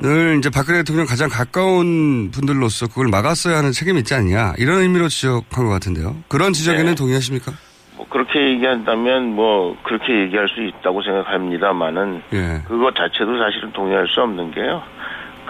[0.02, 5.08] 을 이제 박근혜 대통령 가장 가까운 분들로서 그걸 막았어야 하는 책임이 있지 않냐 이런 의미로
[5.08, 6.16] 지적한 것 같은데요.
[6.28, 6.94] 그런 지적에는 네.
[6.94, 7.52] 동의하십니까?
[7.96, 12.62] 뭐 그렇게 얘기한다면 뭐 그렇게 얘기할 수 있다고 생각합니다만은 예.
[12.66, 14.82] 그것 자체도 사실은 동의할 수 없는 게요.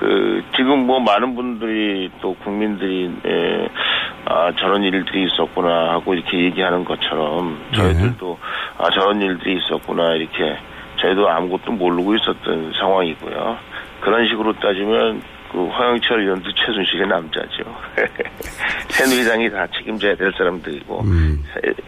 [0.01, 3.69] 그 지금 뭐 많은 분들이 또 국민들이 에,
[4.25, 8.39] 아 저런 일들이 있었구나 하고 이렇게 얘기하는 것처럼 저희들도
[8.79, 10.57] 아 저런 일들이 있었구나 이렇게
[11.01, 13.70] 저희도 아무것도 모르고 있었던 상황이고요.
[14.01, 17.65] 그런 식으로 따지면 그 황영철 의원도 최순실의 남자죠.
[18.89, 21.05] 새누리당이 다 책임져야 될 사람들이고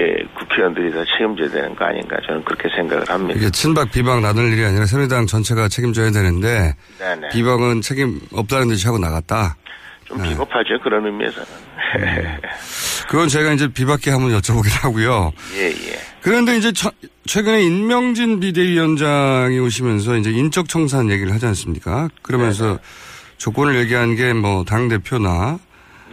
[0.01, 3.39] 예, 국회의원들이 다 책임져야 되는 거 아닌가 저는 그렇게 생각을 합니다.
[3.39, 7.29] 이게 친박 비방 나눌 일이 아니라 새누리당 전체가 책임져야 되는데 네네.
[7.29, 9.57] 비방은 책임 없다는 듯이 하고 나갔다.
[10.07, 11.49] 좀 비겁하죠 그런 의미에서는.
[13.09, 15.33] 그건 제가 이제 비박계 한번 여쭤보긴 하고요.
[15.57, 16.12] 예 예.
[16.23, 16.93] 그런데 이제 처-
[17.27, 22.09] 최근에 인명진 비대위원장이 오시면서 이제 인적 청산 얘기를 하지 않습니까?
[22.23, 22.79] 그러면서
[23.39, 25.59] 조건을 얘기한 게 뭐 당 대표나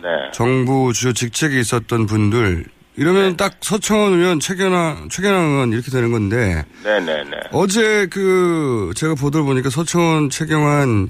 [0.01, 0.09] 네.
[0.33, 6.65] 정부 주요 직책에 있었던 분들 이러면 딱 서청원 의원, 최경환, 최경환 의원 이렇게 되는 건데
[6.83, 7.31] 네네네.
[7.51, 11.09] 어제 그 제가 보도를 보니까 서청원, 최경환,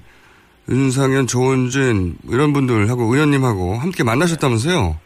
[0.70, 5.00] 윤상현, 조원진 이런 분들하고 의원님하고 함께 만나셨다면서요?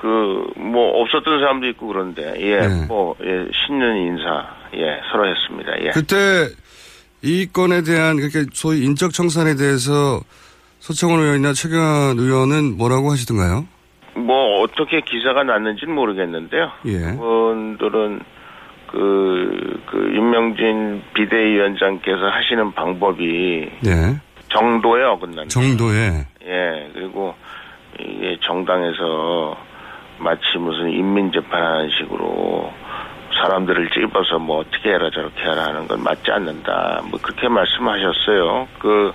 [0.00, 2.86] 그 뭐 없었던 사람도 있고 그런데 예, 네.
[2.86, 5.72] 뭐 예, 신년 인사 예 서로 했습니다.
[5.82, 5.90] 예.
[5.90, 6.48] 그때
[7.22, 10.20] 이 건에 대한 그렇게 소위 인적 청산에 대해서
[10.78, 13.66] 서청원 의원이나 최경환 의원은 뭐라고 하시던가요?
[14.14, 16.70] 뭐 어떻게 기사가 났는지는 모르겠는데요.
[16.86, 16.98] 예.
[16.98, 18.20] 그분들은
[18.86, 24.16] 그, 그 윤명진 비대위원장께서 하시는 방법이 네.
[24.48, 25.48] 정도에 어긋난다.
[25.48, 27.34] 정도에 예, 그리고
[28.00, 29.56] 이게 정당에서
[30.20, 32.72] 마치 무슨 인민재판하는 식으로
[33.32, 37.02] 사람들을 찝어서 뭐 어떻게 해라 저렇게 해라 하는 건 맞지 않는다.
[37.10, 38.68] 뭐 그렇게 말씀하셨어요.
[38.78, 39.12] 그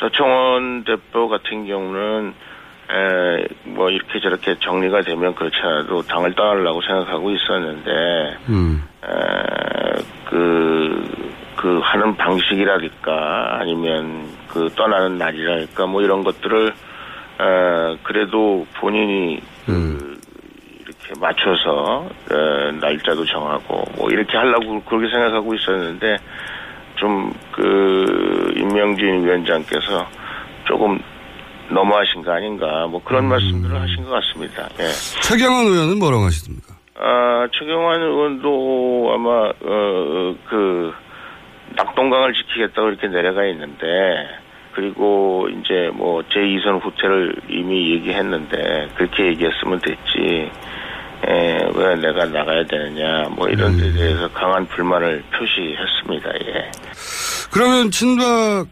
[0.00, 2.34] 서청원 대표 같은 경우는
[2.90, 8.82] 에, 뭐 이렇게 저렇게 정리가 되면 그렇지 않아도 당을 떠나려고 생각하고 있었는데 음.
[9.04, 19.40] 에, 그, 그 하는 방식이랄까 아니면 그 떠나는 날이랄까 뭐 이런 것들을 에, 그래도 본인이
[19.64, 20.23] 그 이렇게
[21.20, 26.16] 맞춰서 에, 날짜도 정하고 뭐 이렇게 하려고 그렇게 생각하고 있었는데
[26.96, 30.06] 좀 그 임명진 위원장께서
[30.64, 30.98] 조금
[31.70, 34.68] 너무하신 거 아닌가 뭐 그런 말씀들을 하신 것 같습니다.
[34.80, 34.88] 예.
[35.22, 36.74] 최경환 의원은 뭐라고 하시습니까?
[36.96, 40.92] 아, 최경환 의원도 아마, 어, 그,
[41.76, 43.86] 낙동강을 지키겠다고 이렇게 내려가 있는데,
[44.74, 50.50] 그리고 이제 뭐, 제2선 후퇴를 이미 얘기했는데, 그렇게 얘기했으면 됐지,
[51.26, 56.70] 에, 왜 내가 나가야 되느냐, 뭐 이런 데 대해서 강한 불만을 표시했습니다, 예.
[57.52, 58.66] 그러면 친박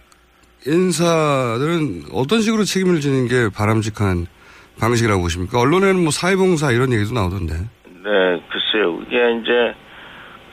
[0.66, 4.26] 인사들은 어떤 식으로 책임을 지는 게 바람직한
[4.80, 5.58] 방식이라고 보십니까?
[5.60, 7.54] 언론에는 뭐 사회봉사 이런 얘기도 나오던데.
[7.54, 9.00] 네, 글쎄요.
[9.06, 9.74] 이게 이제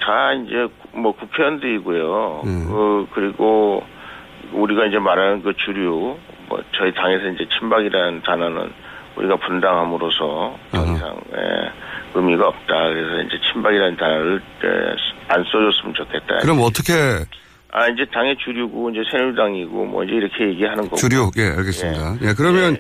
[0.02, 2.42] 다 이제 뭐 국회의원들이고요.
[2.44, 3.84] 그 그리고
[4.54, 8.72] 우리가 이제 말하는 그 주류 뭐 저희 당에서 이제 친박이라는 단어는
[9.16, 11.72] 우리가 분당함으로써 더 이상 예,
[12.14, 12.90] 의미가 없다.
[12.90, 14.68] 그래서 이제 친박이라는 단어를 예,
[15.28, 16.40] 안 써줬으면 좋겠다.
[16.42, 16.94] 그럼 어떻게
[17.72, 20.96] 아 이제 당의 주류고 이제 새누리당이고 뭐 이제 이렇게 얘기하는 거고.
[20.96, 21.32] 주류?
[21.38, 22.18] 예, 알겠습니다.
[22.24, 22.78] 예, 그러면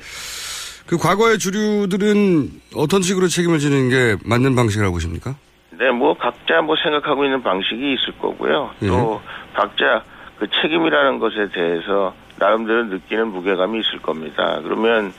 [0.88, 5.36] 그 과거의 주류들은 어떤 식으로 책임을 지는 게 맞는 방식이라고 보십니까?
[5.78, 8.72] 네, 뭐 각자 뭐 생각하고 있는 방식이 있을 거고요.
[8.82, 9.22] 또
[9.54, 10.04] 각자
[10.40, 14.60] 그 책임이라는 것에 대해서 나름대로 느끼는 무게감이 있을 겁니다.
[14.64, 15.14] 그러면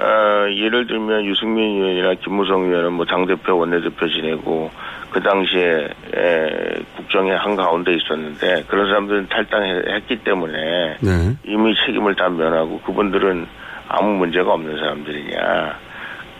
[0.00, 4.70] 어, 예를 들면 유승민 의원이나 김무성 의원은 뭐 당대표 원내대표 지내고
[5.10, 11.36] 그 당시에 에, 국정의 한 가운데 있었는데 그런 사람들은 탈당했기 때문에 네.
[11.44, 13.46] 이미 책임을 다 면하고 그분들은
[13.88, 15.78] 아무 문제가 없는 사람들이냐.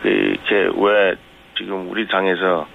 [0.03, 1.15] 그, 이렇게 왜
[1.57, 2.67] 지금 우리 당에서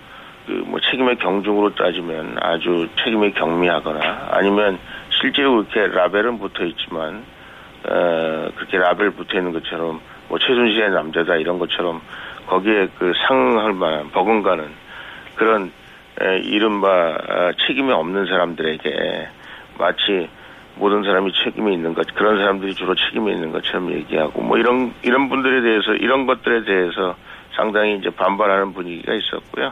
[0.46, 4.78] 그 뭐 책임의 경중으로 따지면 아주 책임이 경미하거나 아니면
[5.10, 7.24] 실제로 그렇게 라벨은 붙어 있지만
[7.88, 10.02] 어 그렇게 라벨 붙어 있는 것처럼
[10.34, 12.02] 뭐 최순실의 남자다 이런 것처럼
[12.48, 14.68] 거기에 그 상응할 만한 버금가는
[15.36, 15.72] 그런
[16.20, 19.28] 에, 이른바 어, 책임이 없는 사람들에게
[19.78, 20.28] 마치
[20.78, 25.30] 모든 사람이 책임이 있는 것 그런 사람들이 주로 책임이 있는 것처럼 얘기하고 뭐 이런 이런
[25.30, 27.16] 분들에 대해서 이런 것들에 대해서
[27.56, 29.72] 상당히 이제 반발하는 분위기가 있었고요.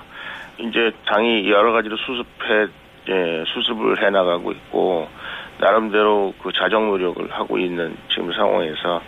[0.60, 2.68] 이제 당이 여러 가지로 수습해
[3.10, 5.10] 예, 수습을 해 나가고 있고
[5.60, 9.02] 나름대로 그 자정 노력을 하고 있는 지금 상황에서 에,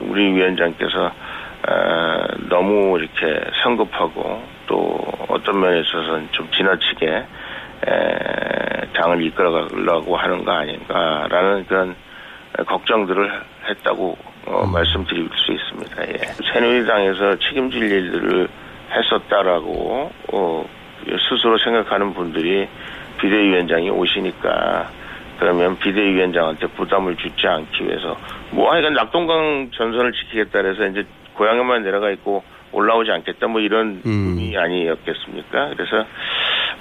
[0.00, 7.26] 우리 위원장께서 에, 너무 이렇게 성급하고 또 어떤 면에 있어서는 좀 지나치게 에,
[8.94, 11.96] 당을 이끌어가려고 하는 거 아닌가라는 그런
[12.66, 13.30] 걱정들을
[13.68, 16.08] 했다고 어, 말씀드릴 수 있습니다.
[16.08, 16.16] 예.
[16.52, 18.48] 새누리당에서 책임질 일들을
[18.92, 20.68] 했었다라고 어,
[21.28, 22.68] 스스로 생각하는 분들이
[23.20, 24.88] 비대위원장이 오시니까
[25.38, 28.16] 그러면 비대위원장한테 부담을 주지 않기 위해서
[28.50, 34.56] 뭐 하여간 낙동강 전선을 지키겠다 그래서 이제 고향에만 내려가 있고 올라오지 않겠다 뭐 이런 의미
[34.56, 35.70] 아니었겠습니까?
[35.76, 36.04] 그래서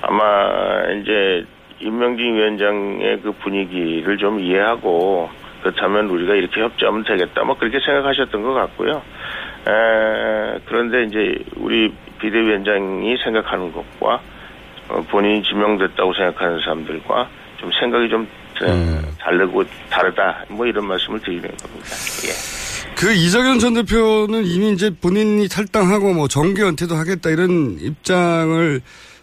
[0.02, 1.46] 아마 이제
[1.80, 5.30] 임명진 위원장의 그 분위기를 좀 이해하고
[5.62, 7.44] 그렇다면 우리가 이렇게 협조하면 되겠다.
[7.44, 9.02] 뭐 그렇게 생각하셨던 것 같고요.
[9.68, 14.22] 에, 그런데 이제 우리 비대위원장이 생각하는 것과
[14.90, 17.28] 어, 본인이 지명됐다고 생각하는 사람들과
[17.58, 18.28] 좀 생각이 좀
[18.64, 20.46] 어, 다르고 다르다.
[20.50, 21.90] 뭐 이런 말씀을 드리는 겁니다.
[22.26, 22.96] 예.
[22.96, 28.82] 그 이정현 전 대표는 이미 이제 본인이 탈당하고 뭐 정계 은퇴도 하겠다 이런 입장을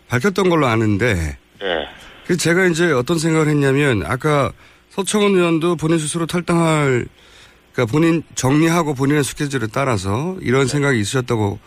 [0.08, 1.38] 밝혔던 걸로 아는데.
[1.62, 1.88] 예.
[2.24, 4.52] 그래서 제가 이제 어떤 생각을 했냐면 아까
[4.90, 7.06] 서청원 의원도 본인 스스로 탈당할
[7.72, 11.58] 그러니까 본인 정리하고 본인의 스케줄에 따라서 이런 생각이 있으셨다고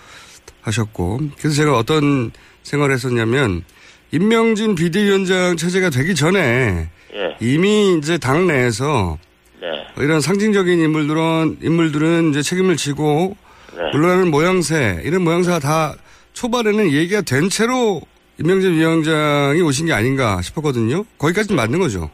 [0.62, 2.32] 하셨고 그래서 제가 어떤
[2.64, 3.64] 생각을 했었냐면
[4.12, 7.36] 임명진 비대위원장 체제가 되기 전에 예.
[7.40, 9.18] 이미 이제 당 내에서
[9.62, 9.68] 네.
[9.98, 13.36] 이런 상징적인 인물들은 인물들은 이제 책임을 지고
[13.76, 13.90] 네.
[13.92, 15.94] 물러나는 모양새 이런 모양새가 다
[16.34, 18.02] 초반에는 얘기가 된 채로
[18.40, 21.06] 임명진 위원장이 오신 게 아닌가 싶었거든요.
[21.18, 22.10] 거기까지 는 맞는 거죠.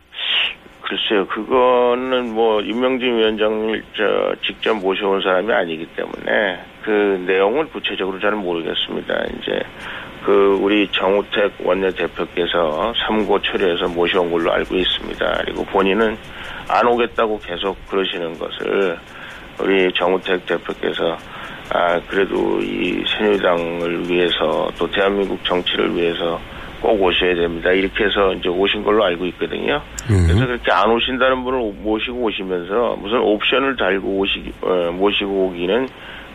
[0.84, 8.32] 글쎄요, 그거는 뭐 임명진 위원장을 저 직접 모셔온 사람이 아니기 때문에 그 내용을 구체적으로 잘
[8.34, 9.14] 모르겠습니다.
[9.30, 9.64] 이제
[10.24, 15.42] 그 우리 정우택 원내대표께서 삼고 처리해서 모셔온 걸로 알고 있습니다.
[15.46, 16.16] 그리고 본인은
[16.68, 18.98] 안 오겠다고 계속 그러시는 것을
[19.60, 21.18] 우리 정우택 대표께서
[21.74, 26.40] 아 그래도 이 새누리당을 위해서 또 대한민국 정치를 위해서
[26.82, 27.72] 꼭 오셔야 됩니다.
[27.72, 29.82] 이렇게 해서 이제 오신 걸로 알고 있거든요.
[30.08, 35.88] 그래서 그렇게 안 오신다는 분을 모시고 오시면서 무슨 옵션을 달고 오시 어, 모시고 오기는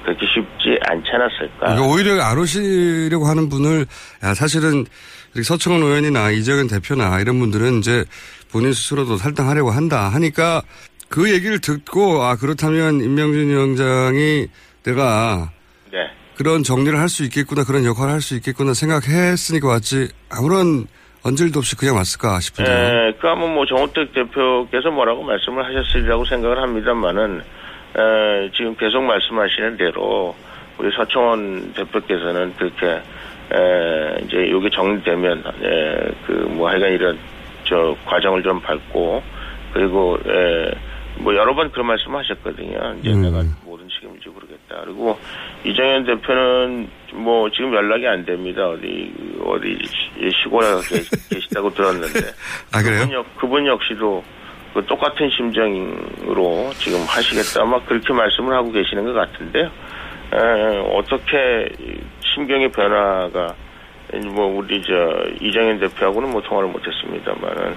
[0.07, 1.59] 그렇게 쉽지 않지 않았을까.
[1.75, 3.87] 그러니까 오히려 안 오시려고 하는 분을
[4.23, 4.87] 야, 사실은
[5.43, 8.05] 서청원 의원이나 이정현 대표나 이런 분들은 이제
[8.53, 10.63] 본인 스스로도 탈당하려고 한다 하니까
[11.09, 14.47] 그 얘기를 듣고 아 그렇다면 임명진 위원장이
[14.85, 15.51] 내가
[15.93, 15.99] 네.
[16.37, 20.87] 그런 정리를 할 수 있겠구나 그런 역할을 할 수 있겠구나 생각했으니까 왔지 아무런
[21.25, 26.63] 언질도 없이 그냥 왔을까 싶은데 에, 그 아마 뭐 정우택 대표께서 뭐라고 말씀을 하셨으리라고 생각을
[26.63, 27.43] 합니다만은
[27.99, 30.34] 에, 지금 계속 말씀하시는 대로
[30.78, 35.42] 우리 서청원 대표께서는 그렇게 에, 이제 여기 정리되면
[36.26, 37.18] 그뭐 하여간 이런
[37.64, 39.22] 저 과정을 좀 밟고
[39.72, 40.70] 그리고 에,
[41.18, 42.97] 뭐 여러 번 그런 말씀하셨거든요.
[43.01, 44.82] 이제 내가 모든 책임을 지고 그러겠다.
[44.84, 45.18] 그리고
[45.64, 48.68] 이정현 대표는 뭐 지금 연락이 안 됩니다.
[48.68, 49.11] 어디
[49.42, 52.20] 어디 시- 시골에 계- 계시다고 들었는데.
[52.74, 53.01] 아 그래요?
[53.01, 54.22] 그분, 역, 그분 역시도
[54.77, 59.64] 그 똑같은 심정으로 지금 하시겠다 막 그렇게 말씀을 하고 계시는 것 같은데요.
[59.64, 61.99] 에, 어떻게 이
[62.35, 63.55] 심경의 변화가
[64.35, 64.93] 뭐 우리 저
[65.41, 67.74] 이정현 대표하고는 뭐 통화를 못했습니다만은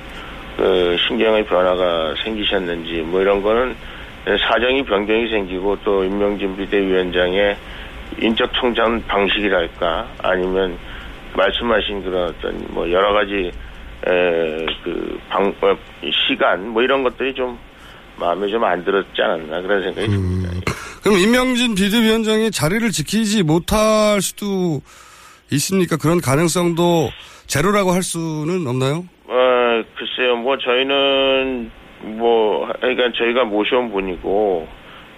[0.57, 3.77] 그 신경의 변화가 생기셨는지 뭐 이런 거는
[4.25, 7.55] 사정이 변경이 생기고 또 임명진 비대위원장의
[8.21, 10.77] 인적 통장 방식이랄까 아니면
[11.33, 13.53] 말씀하신 그런 어떤 뭐 여러 가지
[14.05, 15.77] 에그방 어,
[16.27, 17.57] 시간 뭐 이런 것들이 좀
[18.17, 20.51] 마음에 좀 안 들었지 않았나 그런 생각이 듭니다.
[21.03, 24.81] 그럼 임명진 비대위원장이 자리를 지키지 못할 수도
[25.51, 25.97] 있습니까?
[25.97, 27.09] 그런 가능성도
[27.47, 29.05] 제로라고 할 수는 없나요?
[29.27, 31.71] 어, 글쎄요, 뭐, 저희는,
[32.17, 34.67] 뭐, 그러니까 저희가 모셔온 분이고,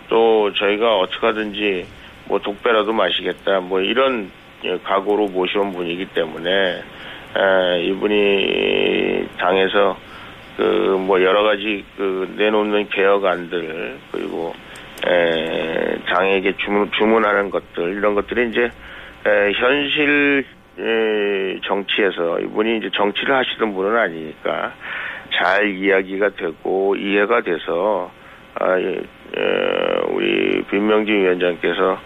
[0.10, 1.86] 또 저희가 어떻게 하든지,
[2.26, 4.30] 뭐, 독배라도 마시겠다, 뭐, 이런
[4.64, 6.84] 예, 각오로 모셔온 분이기 때문에,
[7.38, 9.98] 에, 이분이 당에서,
[10.58, 10.64] 그,
[11.00, 14.54] 뭐, 여러 가지, 그, 내놓는 개혁안들, 그리고,
[15.08, 20.46] 에, 당에게 주문, 주문하는 것들, 이런 것들이 이제, 에, 현실,
[20.80, 24.74] 에, 정치에서 이분이 이제 정치를 하시던 분은 아니니까
[25.34, 28.12] 잘 이야기가 되고 이해가 돼서
[28.56, 32.00] 아, 예, 에, 우리 빈명진 위원장께서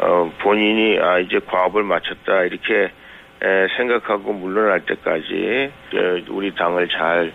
[0.00, 2.90] 어, 본인이 아 이제 과업을 마쳤다 이렇게 에,
[3.76, 7.32] 생각하고 물러날 때까지 에, 우리 당을 잘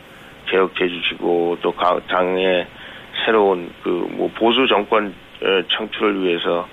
[0.50, 2.68] 개혁해 주시고 또 가- 당의
[3.26, 5.08] 새로운 그 뭐 보수 정권
[5.42, 6.68] 에, 창출을 위해서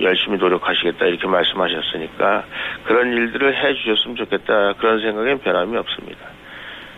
[0.00, 2.44] 열심히 노력하시겠다 이렇게 말씀하셨으니까
[2.84, 6.18] 그런 일들을 해 주셨으면 좋겠다 그런 생각엔 변함이 없습니다.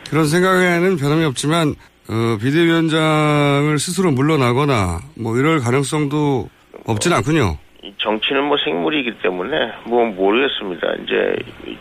[0.08, 1.74] 그런 생각에는 변함이 없지만
[2.08, 6.48] 어, 비대위원장을 스스로 물러나거나 뭐 이럴 가능성도
[6.86, 7.56] 없진 않군요.
[7.82, 10.94] 이 정치는 뭐 생물이기 때문에 뭐 모르겠습니다.
[11.02, 11.36] 이제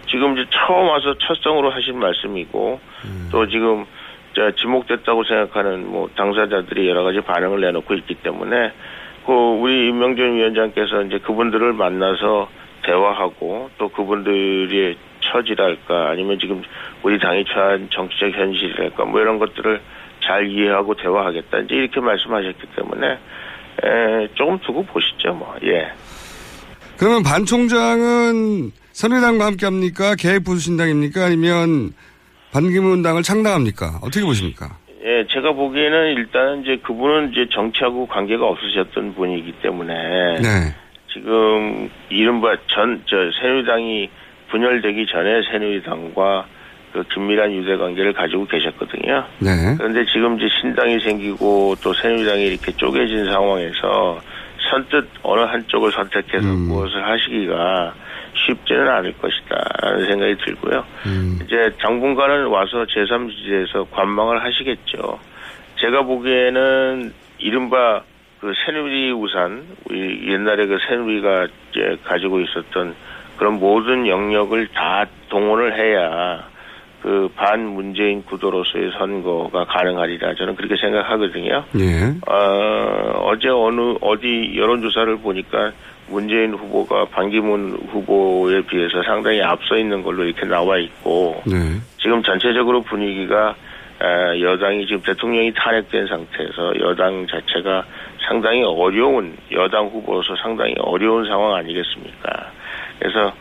[0.08, 2.80] 지금 이제 처음 와서 첫성으로 하신 말씀이고
[3.32, 3.86] 또 지금
[4.34, 8.72] 저 지목됐다고 생각하는 뭐 당사자들이 여러 가지 반응을 내놓고 있기 때문에
[9.26, 12.50] 그 우리 임명준 위원장께서 이제 그분들을 만나서
[12.84, 16.62] 대화하고 또 그분들의 처지랄까 아니면 지금
[17.04, 19.82] 우리 당이 처한 정치적 현실이랄까 뭐 이런 것들을
[20.22, 23.18] 잘 이해하고 대화하겠다 이제 이렇게 말씀하셨기 때문에
[23.84, 25.88] 에, 조금 두고 보시죠 뭐 예.
[26.97, 30.15] 그러면 반 총장은 새누리당과 함께 합니까?
[30.15, 31.23] 계획보수신당입니까?
[31.25, 31.93] 아니면
[32.51, 33.99] 반기문 당을 창당합니까?
[34.01, 34.77] 어떻게 보십니까?
[35.05, 39.93] 예, 제가 보기에는 일단은 이제 그분은 이제 정치하고 관계가 없으셨던 분이기 때문에
[40.41, 40.75] 네.
[41.13, 44.09] 지금 이른바 전 저 새누리당이
[44.51, 46.45] 분열되기 전에 새누리당과
[46.93, 49.23] 그 긴밀한 유대 관계를 가지고 계셨거든요.
[49.39, 49.75] 네.
[49.77, 54.19] 그런데 지금 이제 신당이 생기고 또 새누리당이 이렇게 쪼개진 상황에서
[54.69, 57.93] 선뜻 어느 한쪽을 선택해서 무엇을 하시기가
[58.33, 60.83] 쉽지는 않을 것이다라는 생각이 들고요.
[61.43, 65.19] 이제 당분간은 와서 제3지대에서 관망을 하시겠죠.
[65.77, 68.01] 제가 보기에는 이른바
[68.39, 72.95] 그 새누리 우산, 우리 옛날에 그 새누리가 이제 가지고 있었던
[73.37, 76.43] 그런 모든 영역을 다 동원을 해야
[77.02, 81.64] 그 반문재인 구도로서의 선거가 가능하리라 저는 그렇게 생각하거든요.
[81.80, 82.14] 예.
[82.28, 85.72] 어, 어제 어느 어디 여론조사를 보니까
[86.10, 91.56] 문재인 후보가 반기문 후보에 비해서 상당히 앞서 있는 걸로 이렇게 나와 있고 네.
[92.02, 93.56] 지금 전체적으로 분위기가
[94.02, 97.86] 에, 여당이 지금 대통령이 탄핵된 상태에서 여당 자체가
[98.28, 102.52] 상당히 어려운 여당 후보로서 상당히 어려운 상황 아니겠습니까?
[103.00, 103.34] 그래서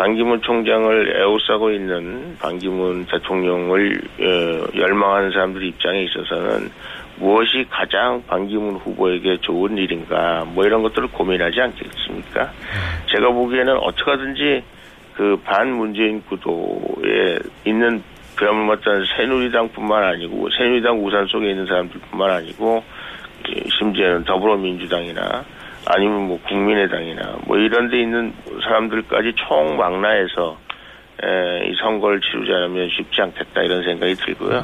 [0.00, 6.70] 반기문 총장을 에워싸고 있는 반기문 대통령을 어, 열망하는 사람들 입장에 있어서는
[7.18, 12.50] 무엇이 가장 반기문 후보에게 좋은 일인가 뭐 이런 것들을 고민하지 않겠습니까?
[13.14, 14.62] 제가 보기에는 어떻게 하든지
[15.16, 18.02] 그 반 문재인 구도에 있는
[18.36, 18.78] 그야말로
[19.18, 22.82] 새누리당뿐만 아니고 새누리당 우산 속에 있는 사람들뿐만 아니고
[23.78, 25.44] 심지어는 더불어민주당이나
[25.92, 28.32] 아니면 뭐 국민의당이나 뭐 이런 데 있는
[28.62, 30.58] 사람들까지 총망라해서
[31.22, 34.62] 에, 이 선거를 치르지 않으면 쉽지 않겠다 이런 생각이 들고요.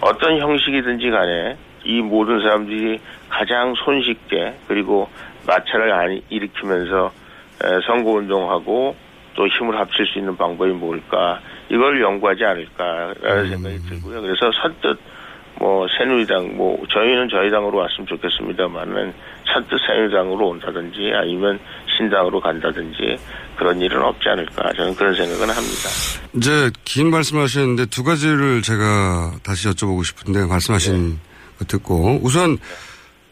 [0.00, 2.98] 어떤 형식이든지 간에 이 모든 사람들이
[3.28, 5.08] 가장 손쉽게 그리고
[5.46, 7.12] 마찰을 안 일으키면서
[7.64, 8.96] 에, 선거운동하고
[9.34, 14.22] 또 힘을 합칠 수 있는 방법이 뭘까 이걸 연구하지 않을까라는 생각이 들고요.
[14.22, 14.98] 그래서 선뜻
[15.58, 19.12] 뭐 새누리당 뭐 저희는 저희 당으로 왔으면 좋겠습니다만은
[19.54, 21.58] 선뜻 새누리당으로 온다든지 아니면
[21.96, 23.16] 신당으로 간다든지
[23.56, 24.72] 그런 일은 없지 않을까.
[24.76, 25.88] 저는 그런 생각은 합니다.
[26.34, 31.18] 이제 긴 말씀하셨는데 두 가지를 제가 다시 여쭤보고 싶은데 말씀하신
[31.58, 32.18] 거 듣고.
[32.22, 32.58] 우선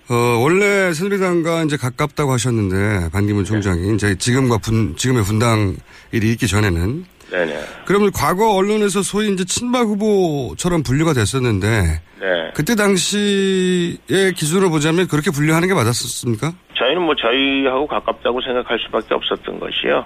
[0.08, 5.76] 어 원래 새누리당과 이제 가깝다고 하셨는데 반기문 총장이 이제 지금과 분 지금의 분당
[6.12, 7.04] 일이 있기 전에는.
[7.30, 7.64] 네네.
[7.86, 12.52] 그러면 과거 언론에서 소위 이제 친박 후보처럼 분류가 됐었는데 네.
[12.54, 16.52] 그때 당시의 기준으로 보자면 그렇게 분류하는 게 맞았습니까?
[16.78, 20.04] 저희는 뭐 저희하고 가깝다고 생각할 수밖에 없었던 것이요.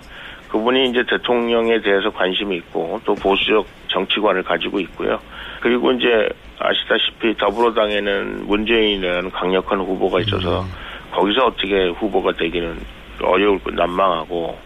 [0.49, 5.19] 그분이 이제 대통령에 대해서 관심이 있고 또 보수적 정치관을 가지고 있고요.
[5.61, 6.07] 그리고 이제
[6.59, 10.65] 아시다시피 더불어당에는 문재인이라는 강력한 후보가 있어서
[11.13, 12.79] 거기서 어떻게 후보가 되기는
[13.21, 14.57] 어려울 거 난망하고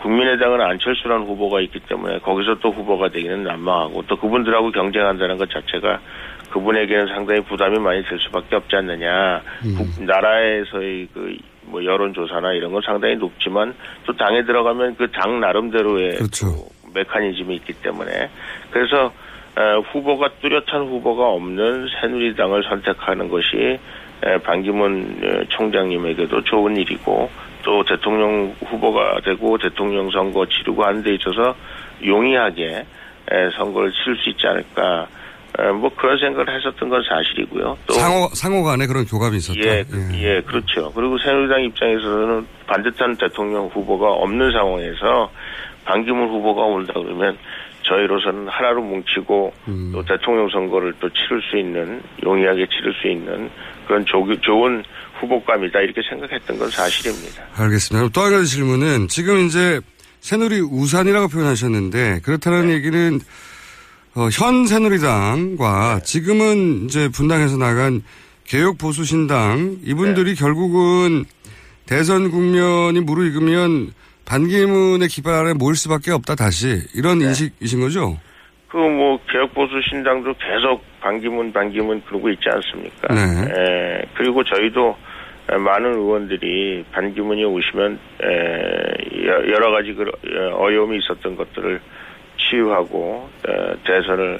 [0.00, 5.98] 국민의당은 안철수라는 후보가 있기 때문에 거기서 또 후보가 되기는 난망하고 또 그분들하고 경쟁한다는 것 자체가
[6.54, 9.42] 그분에게는 상당히 부담이 많이 될 수밖에 없지 않느냐.
[9.76, 11.36] 국- 나라에서의 그
[11.66, 13.74] 뭐 여론조사나 이런 건 상당히 높지만
[14.04, 18.28] 또 당에 들어가면 그 당 나름대로의 또 메커니즘이 있기 때문에.
[18.70, 19.06] 그래서
[19.56, 23.78] 어, 후보가 뚜렷한 후보가 없는 새누리당을 선택하는 것이
[24.24, 27.30] 에, 반기문 어, 총장님에게도 좋은 일이고
[27.62, 31.56] 또 대통령 후보가 되고 대통령 선거 치르고 하는 데 있어서
[32.04, 32.84] 용이하게
[33.30, 35.02] 에, 선거를 치를 수 있지 않을까.
[35.02, 35.06] 에,
[35.80, 37.78] 뭐 그런 생각을 했었던 건 사실이고요.
[37.86, 39.58] 또 상호 상호 간에 그런 교감이 있었다.
[39.60, 40.90] 예, 그- 예, 그렇죠.
[40.94, 45.30] 그리고 새누리당 입장에서는 반듯한 대통령 후보가 없는 상황에서
[45.84, 47.36] 반기문 후보가 온다 그러면
[47.86, 49.52] 저희로서는 하나로 뭉치고
[49.92, 53.50] 또 대통령 선거를 또 치를 수 있는 용이하게 치를 수 있는
[53.86, 54.82] 그런 조, 좋은
[55.20, 57.44] 후보감이다 이렇게 생각했던 건 사실입니다.
[57.56, 58.08] 알겠습니다.
[58.08, 59.80] 또 한 가지 질문은 지금 이제
[60.20, 63.20] 새누리 우산이라고 표현하셨는데 그렇다는 얘기는
[64.16, 68.02] 어, 현 새누리당과 지금은 이제 분당해서 나간
[68.46, 71.24] 개혁 보수 신당 이분들이 결국은
[71.86, 73.92] 대선 국면이 무르익으면
[74.24, 78.16] 반기문의 기발 아래 모일 수밖에 없다 다시 이런 인식이신 거죠?
[78.68, 83.14] 그 뭐 개혁보수 신당도 계속 반기문 반기문 그러고 있지 않습니까?
[83.14, 83.20] 네.
[83.20, 84.96] 에, 그리고 저희도
[85.52, 91.80] 에, 많은 의원들이 반기문이 오시면 에, 여- 여러 가지 그 어, 어려움이 있었던 것들을
[92.50, 94.38] 치유하고 에, 대선을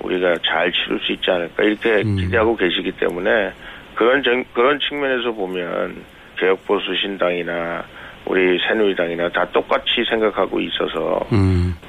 [0.00, 3.52] 우리가 잘 치를 수 있지 않을까 이렇게 기대하고 계시기 때문에
[3.94, 5.96] 그런 정- 그런 측면에서 보면
[6.38, 7.84] 개혁보수 신당이나
[8.26, 11.20] 우리 새누리당이나 다 똑같이 생각하고 있어서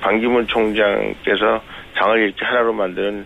[0.02, 1.62] 반기문 총장께서
[1.96, 3.26] 당을 이렇게 하나로 만드는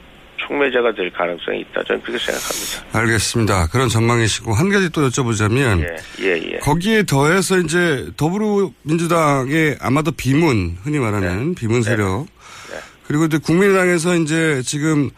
[0.49, 1.83] 촉매자가 될 가능성이 있다.
[1.83, 2.99] 저는 그렇게 생각합니다.
[2.99, 3.67] 알겠습니다.
[3.67, 5.95] 그런 전망이시고 한 가지 또 여쭤보자면 예,
[6.25, 6.57] 예, 예.
[6.57, 12.25] 거기에 더해서 이제 더불어민주당의 아마도 비문 흔히 말하는 비문 세력
[13.05, 15.09] 그리고 이제 국민의당에서 이제 지금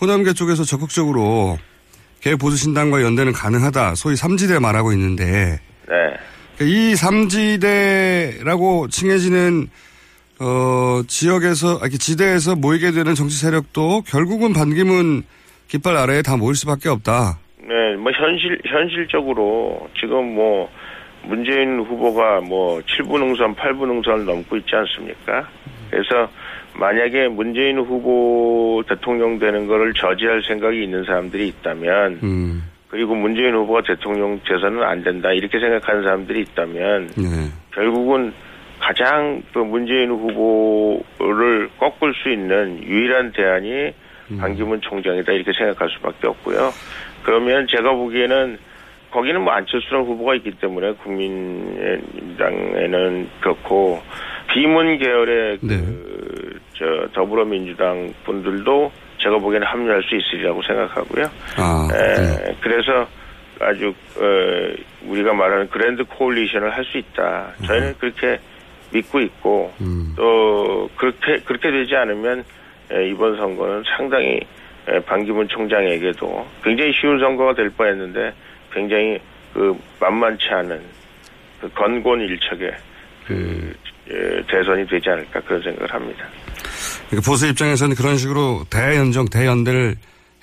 [0.00, 1.58] 호남계 쪽에서 적극적으로
[2.20, 3.94] 개 보수신당과 연대는 가능하다.
[3.94, 5.96] 소위 삼지대 말하고 있는데 네.
[6.60, 9.70] 이 삼지대라고 칭해지는
[10.40, 15.22] 어, 지역에서, 아니, 지대에서 모이게 되는 정치 세력도 결국은 반기문
[15.68, 17.38] 깃발 아래에 다 모일 수밖에 없다.
[17.58, 20.68] 네, 뭐 현실 현실적으로 지금 뭐
[21.24, 25.46] 문재인 후보가 뭐 7분 응선, 8분 응선을 넘고 있지 않습니까?
[25.90, 26.28] 그래서
[26.74, 32.64] 만약에 문재인 후보 대통령 되는 거를 저지할 생각이 있는 사람들이 있다면 음.
[32.88, 37.50] 그리고 문재인 후보가 대통령 돼서는 안 된다 이렇게 생각하는 사람들이 있다면 네.
[37.74, 38.32] 결국은
[38.80, 43.92] 가장 그 문재인 후보를 꺾을 수 있는 유일한 대안이
[44.38, 46.70] 반기문 총장이다 이렇게 생각할 수밖에 없고요.
[47.24, 48.58] 그러면 제가 보기에는
[49.10, 50.92] 거기는 뭐 안철수라는 후보가 있기 때문에
[52.22, 54.00] 국민당에는 그렇고
[54.52, 61.24] 비문 계열의 그, 저 더불어민주당 분들도 제가 보기에는 합류할 수 있으리라고 생각하고요.
[61.58, 63.06] 아, 에, 그래서
[63.60, 64.74] 아주 어,
[65.06, 67.52] 우리가 말하는 그랜드 코올리션을 할 수 있다.
[67.66, 68.38] 저희는 그렇게
[68.92, 69.72] 믿고 있고
[70.16, 72.44] 또 그렇게 그렇게 되지 않으면
[72.92, 74.40] 에, 이번 선거는 상당히
[74.88, 78.32] 에, 반기문 총장에게도 굉장히 쉬운 선거가 될 뻔했는데
[78.72, 79.18] 굉장히
[79.54, 80.80] 그 만만치 않은
[81.60, 82.72] 그 건곤일척의
[83.26, 83.74] 그
[84.08, 86.26] 에, 대선이 되지 않을까 그런 생각을 합니다.
[87.08, 89.96] 그러니까 보수 입장에서는 그런 식으로 대연정, 대연대를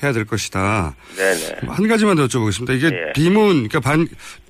[0.03, 0.95] 해야 될 것이다.
[1.15, 1.73] 네네.
[1.73, 2.75] 한 가지만 더 여쭤보겠습니다.
[2.75, 3.13] 이게 예.
[3.13, 4.07] 비문, 그러니까 반,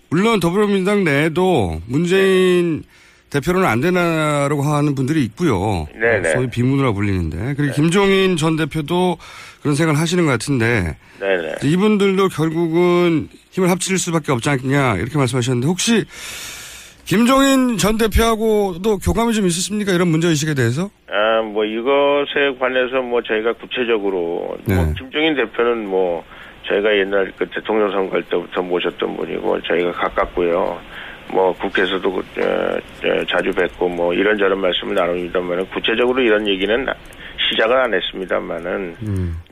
[0.10, 2.84] 물론 더불어민주당 내에도 문재인
[3.30, 5.88] 대표로는 안 되나라고 하는 분들이 있고요.
[5.94, 6.30] 네네.
[6.30, 7.56] 소위 비문이라고 불리는데.
[7.56, 9.18] 그리고 김종인 전 대표도
[9.62, 10.98] 그런 생각을 하시는 것 같은데.
[11.20, 11.56] 네네.
[11.64, 16.06] 이분들도 결국은 힘을 합칠 수밖에 없지 않겠냐 이렇게 말씀하셨는데 혹시
[17.06, 19.94] 김종인 전 대표하고도 교감이 좀 있으십니까?
[19.94, 20.90] 이런 문제의식에 대해서?
[21.10, 24.76] 아, 뭐 이것에 관해서 뭐 저희가 구체적으로 네.
[24.76, 26.24] 뭐 김종인 대표는 뭐
[26.68, 30.80] 저희가 옛날 그 대통령 선거 할 때부터 모셨던 분이고 저희가 가깝고요.
[31.30, 36.86] 뭐 국회에서도 그, 어, 어, 자주 뵙고 뭐 이런저런 말씀을 나눕니다만 구체적으로 이런 얘기는
[37.50, 38.96] 시작은 안 했습니다만은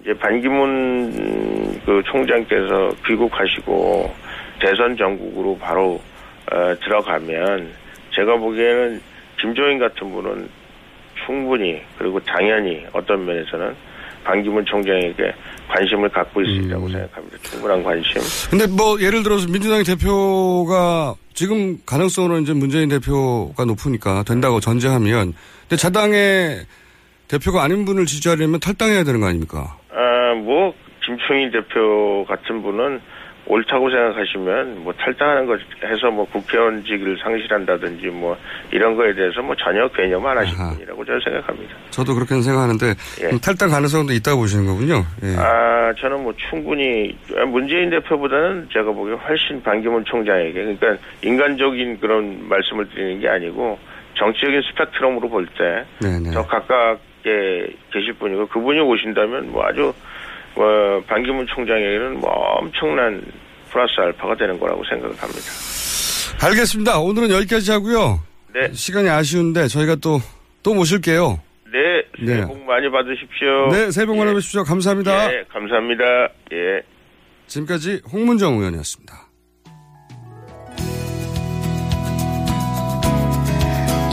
[0.02, 4.14] 이제 반기문 그 총장께서 귀국하시고
[4.60, 6.02] 대선 전국으로 바로
[6.52, 7.70] 어, 들어가면
[8.14, 9.02] 제가 보기에는
[9.40, 10.50] 김종인 같은 분은
[11.26, 13.76] 충분히 그리고 당연히 어떤 면에서는
[14.24, 15.34] 반기문 총장에게
[15.68, 17.38] 관심을 갖고 있으리라고 생각합니다.
[17.44, 18.22] 충분한 관심.
[18.50, 25.76] 근데 뭐 예를 들어서 민주당 대표가 지금 가능성으로 이제 문재인 대표가 높으니까 된다고 전제하면 근데
[25.76, 26.66] 자당의
[27.28, 29.78] 대표가 아닌 분을 지지하려면 탈당해야 되는 거 아닙니까?
[29.92, 30.74] 아, 뭐
[31.06, 33.02] 김종인 대표 같은 분은
[33.48, 38.36] 옳다고 생각하시면 뭐 탈당하는 것 해서 뭐 국회의원직을 상실한다든지 뭐
[38.72, 41.76] 이런 거에 대해서 뭐 전혀 개념 안 하실 분이라고 저는 생각합니다.
[41.92, 42.88] 저도 그렇게 생각하는데
[43.22, 43.26] 예.
[43.26, 45.06] 그럼 탈당 가능성도 있다고 보시는 거군요.
[45.24, 45.36] 예.
[45.38, 47.16] 아, 저는 뭐 충분히
[47.48, 53.78] 문재인 대표보다는 제가 보기에 훨씬 반기문 총장에게 그러니까 인간적인 그런 말씀을 드리는 게 아니고
[54.16, 56.32] 정치적인 스펙트럼으로 볼 때더 네네.
[56.34, 59.94] 가깝게 계실 분이고 그분이 오신다면 뭐 아주
[60.56, 63.22] 뭐 반기문 총장에게는 뭐 엄청난
[63.70, 65.42] 플러스 알파가 되는 거라고 생각을 합니다.
[66.42, 67.00] 알겠습니다.
[67.00, 68.22] 오늘은 여기까지 하고요.
[68.54, 68.72] 네.
[68.74, 70.20] 시간이 아쉬운데 저희가 또,
[70.64, 71.42] 또 모실게요.
[71.66, 72.46] 네, 새해 네.
[72.48, 73.68] 복 많이 받으십시오.
[73.72, 74.64] 네, 새해 복 많이 받으십시오.
[74.64, 75.34] 감사합니다.
[75.34, 76.04] 예, 감사합니다.
[76.54, 76.82] 예.
[77.48, 79.25] 지금까지 홍문정 의원이었습니다.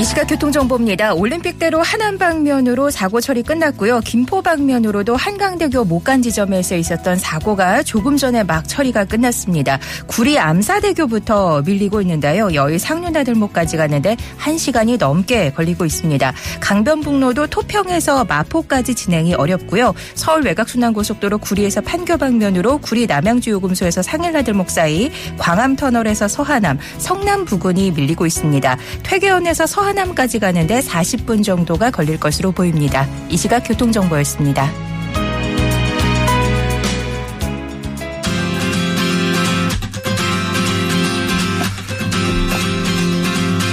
[0.03, 1.15] 이 시각 교통정보입니다.
[1.15, 4.01] 올림픽대로 하남 방면으로 사고 처리 끝났고요.
[4.01, 9.79] 김포 방면으로도 한강대교 목간 지점에서 있었던 사고가 조금 전에 막 처리가 끝났습니다.
[10.09, 12.53] 구리 암사대교부터 밀리고 있는데요.
[12.53, 16.33] 여의 상류나들목까지 가는데 1시간이 넘게 걸리고 있습니다.
[16.59, 19.95] 강변북로도 토평에서 마포까지 진행이 어렵고요.
[20.15, 28.77] 서울 외곽순환고속도로 구리에서 판교 방면으로 구리 남양주요금소에서 상일나들목 사이 광암터널에서 서하남, 성남 부근이 밀리고 있습니다.
[29.05, 33.07] 퇴계원에서 서하 남까지 가는데 40분 정도가 걸릴 것으로 보입니다.
[33.29, 34.71] 이 시각 교통정보였습니다.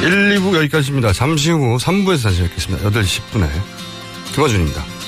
[0.03, 1.13] 일, 2부 여기까지입니다.
[1.13, 2.89] 잠시 후 3부에서 다시 뵙겠습니다.
[2.89, 3.47] 8시 10분에
[4.33, 4.98] 김어준입니다.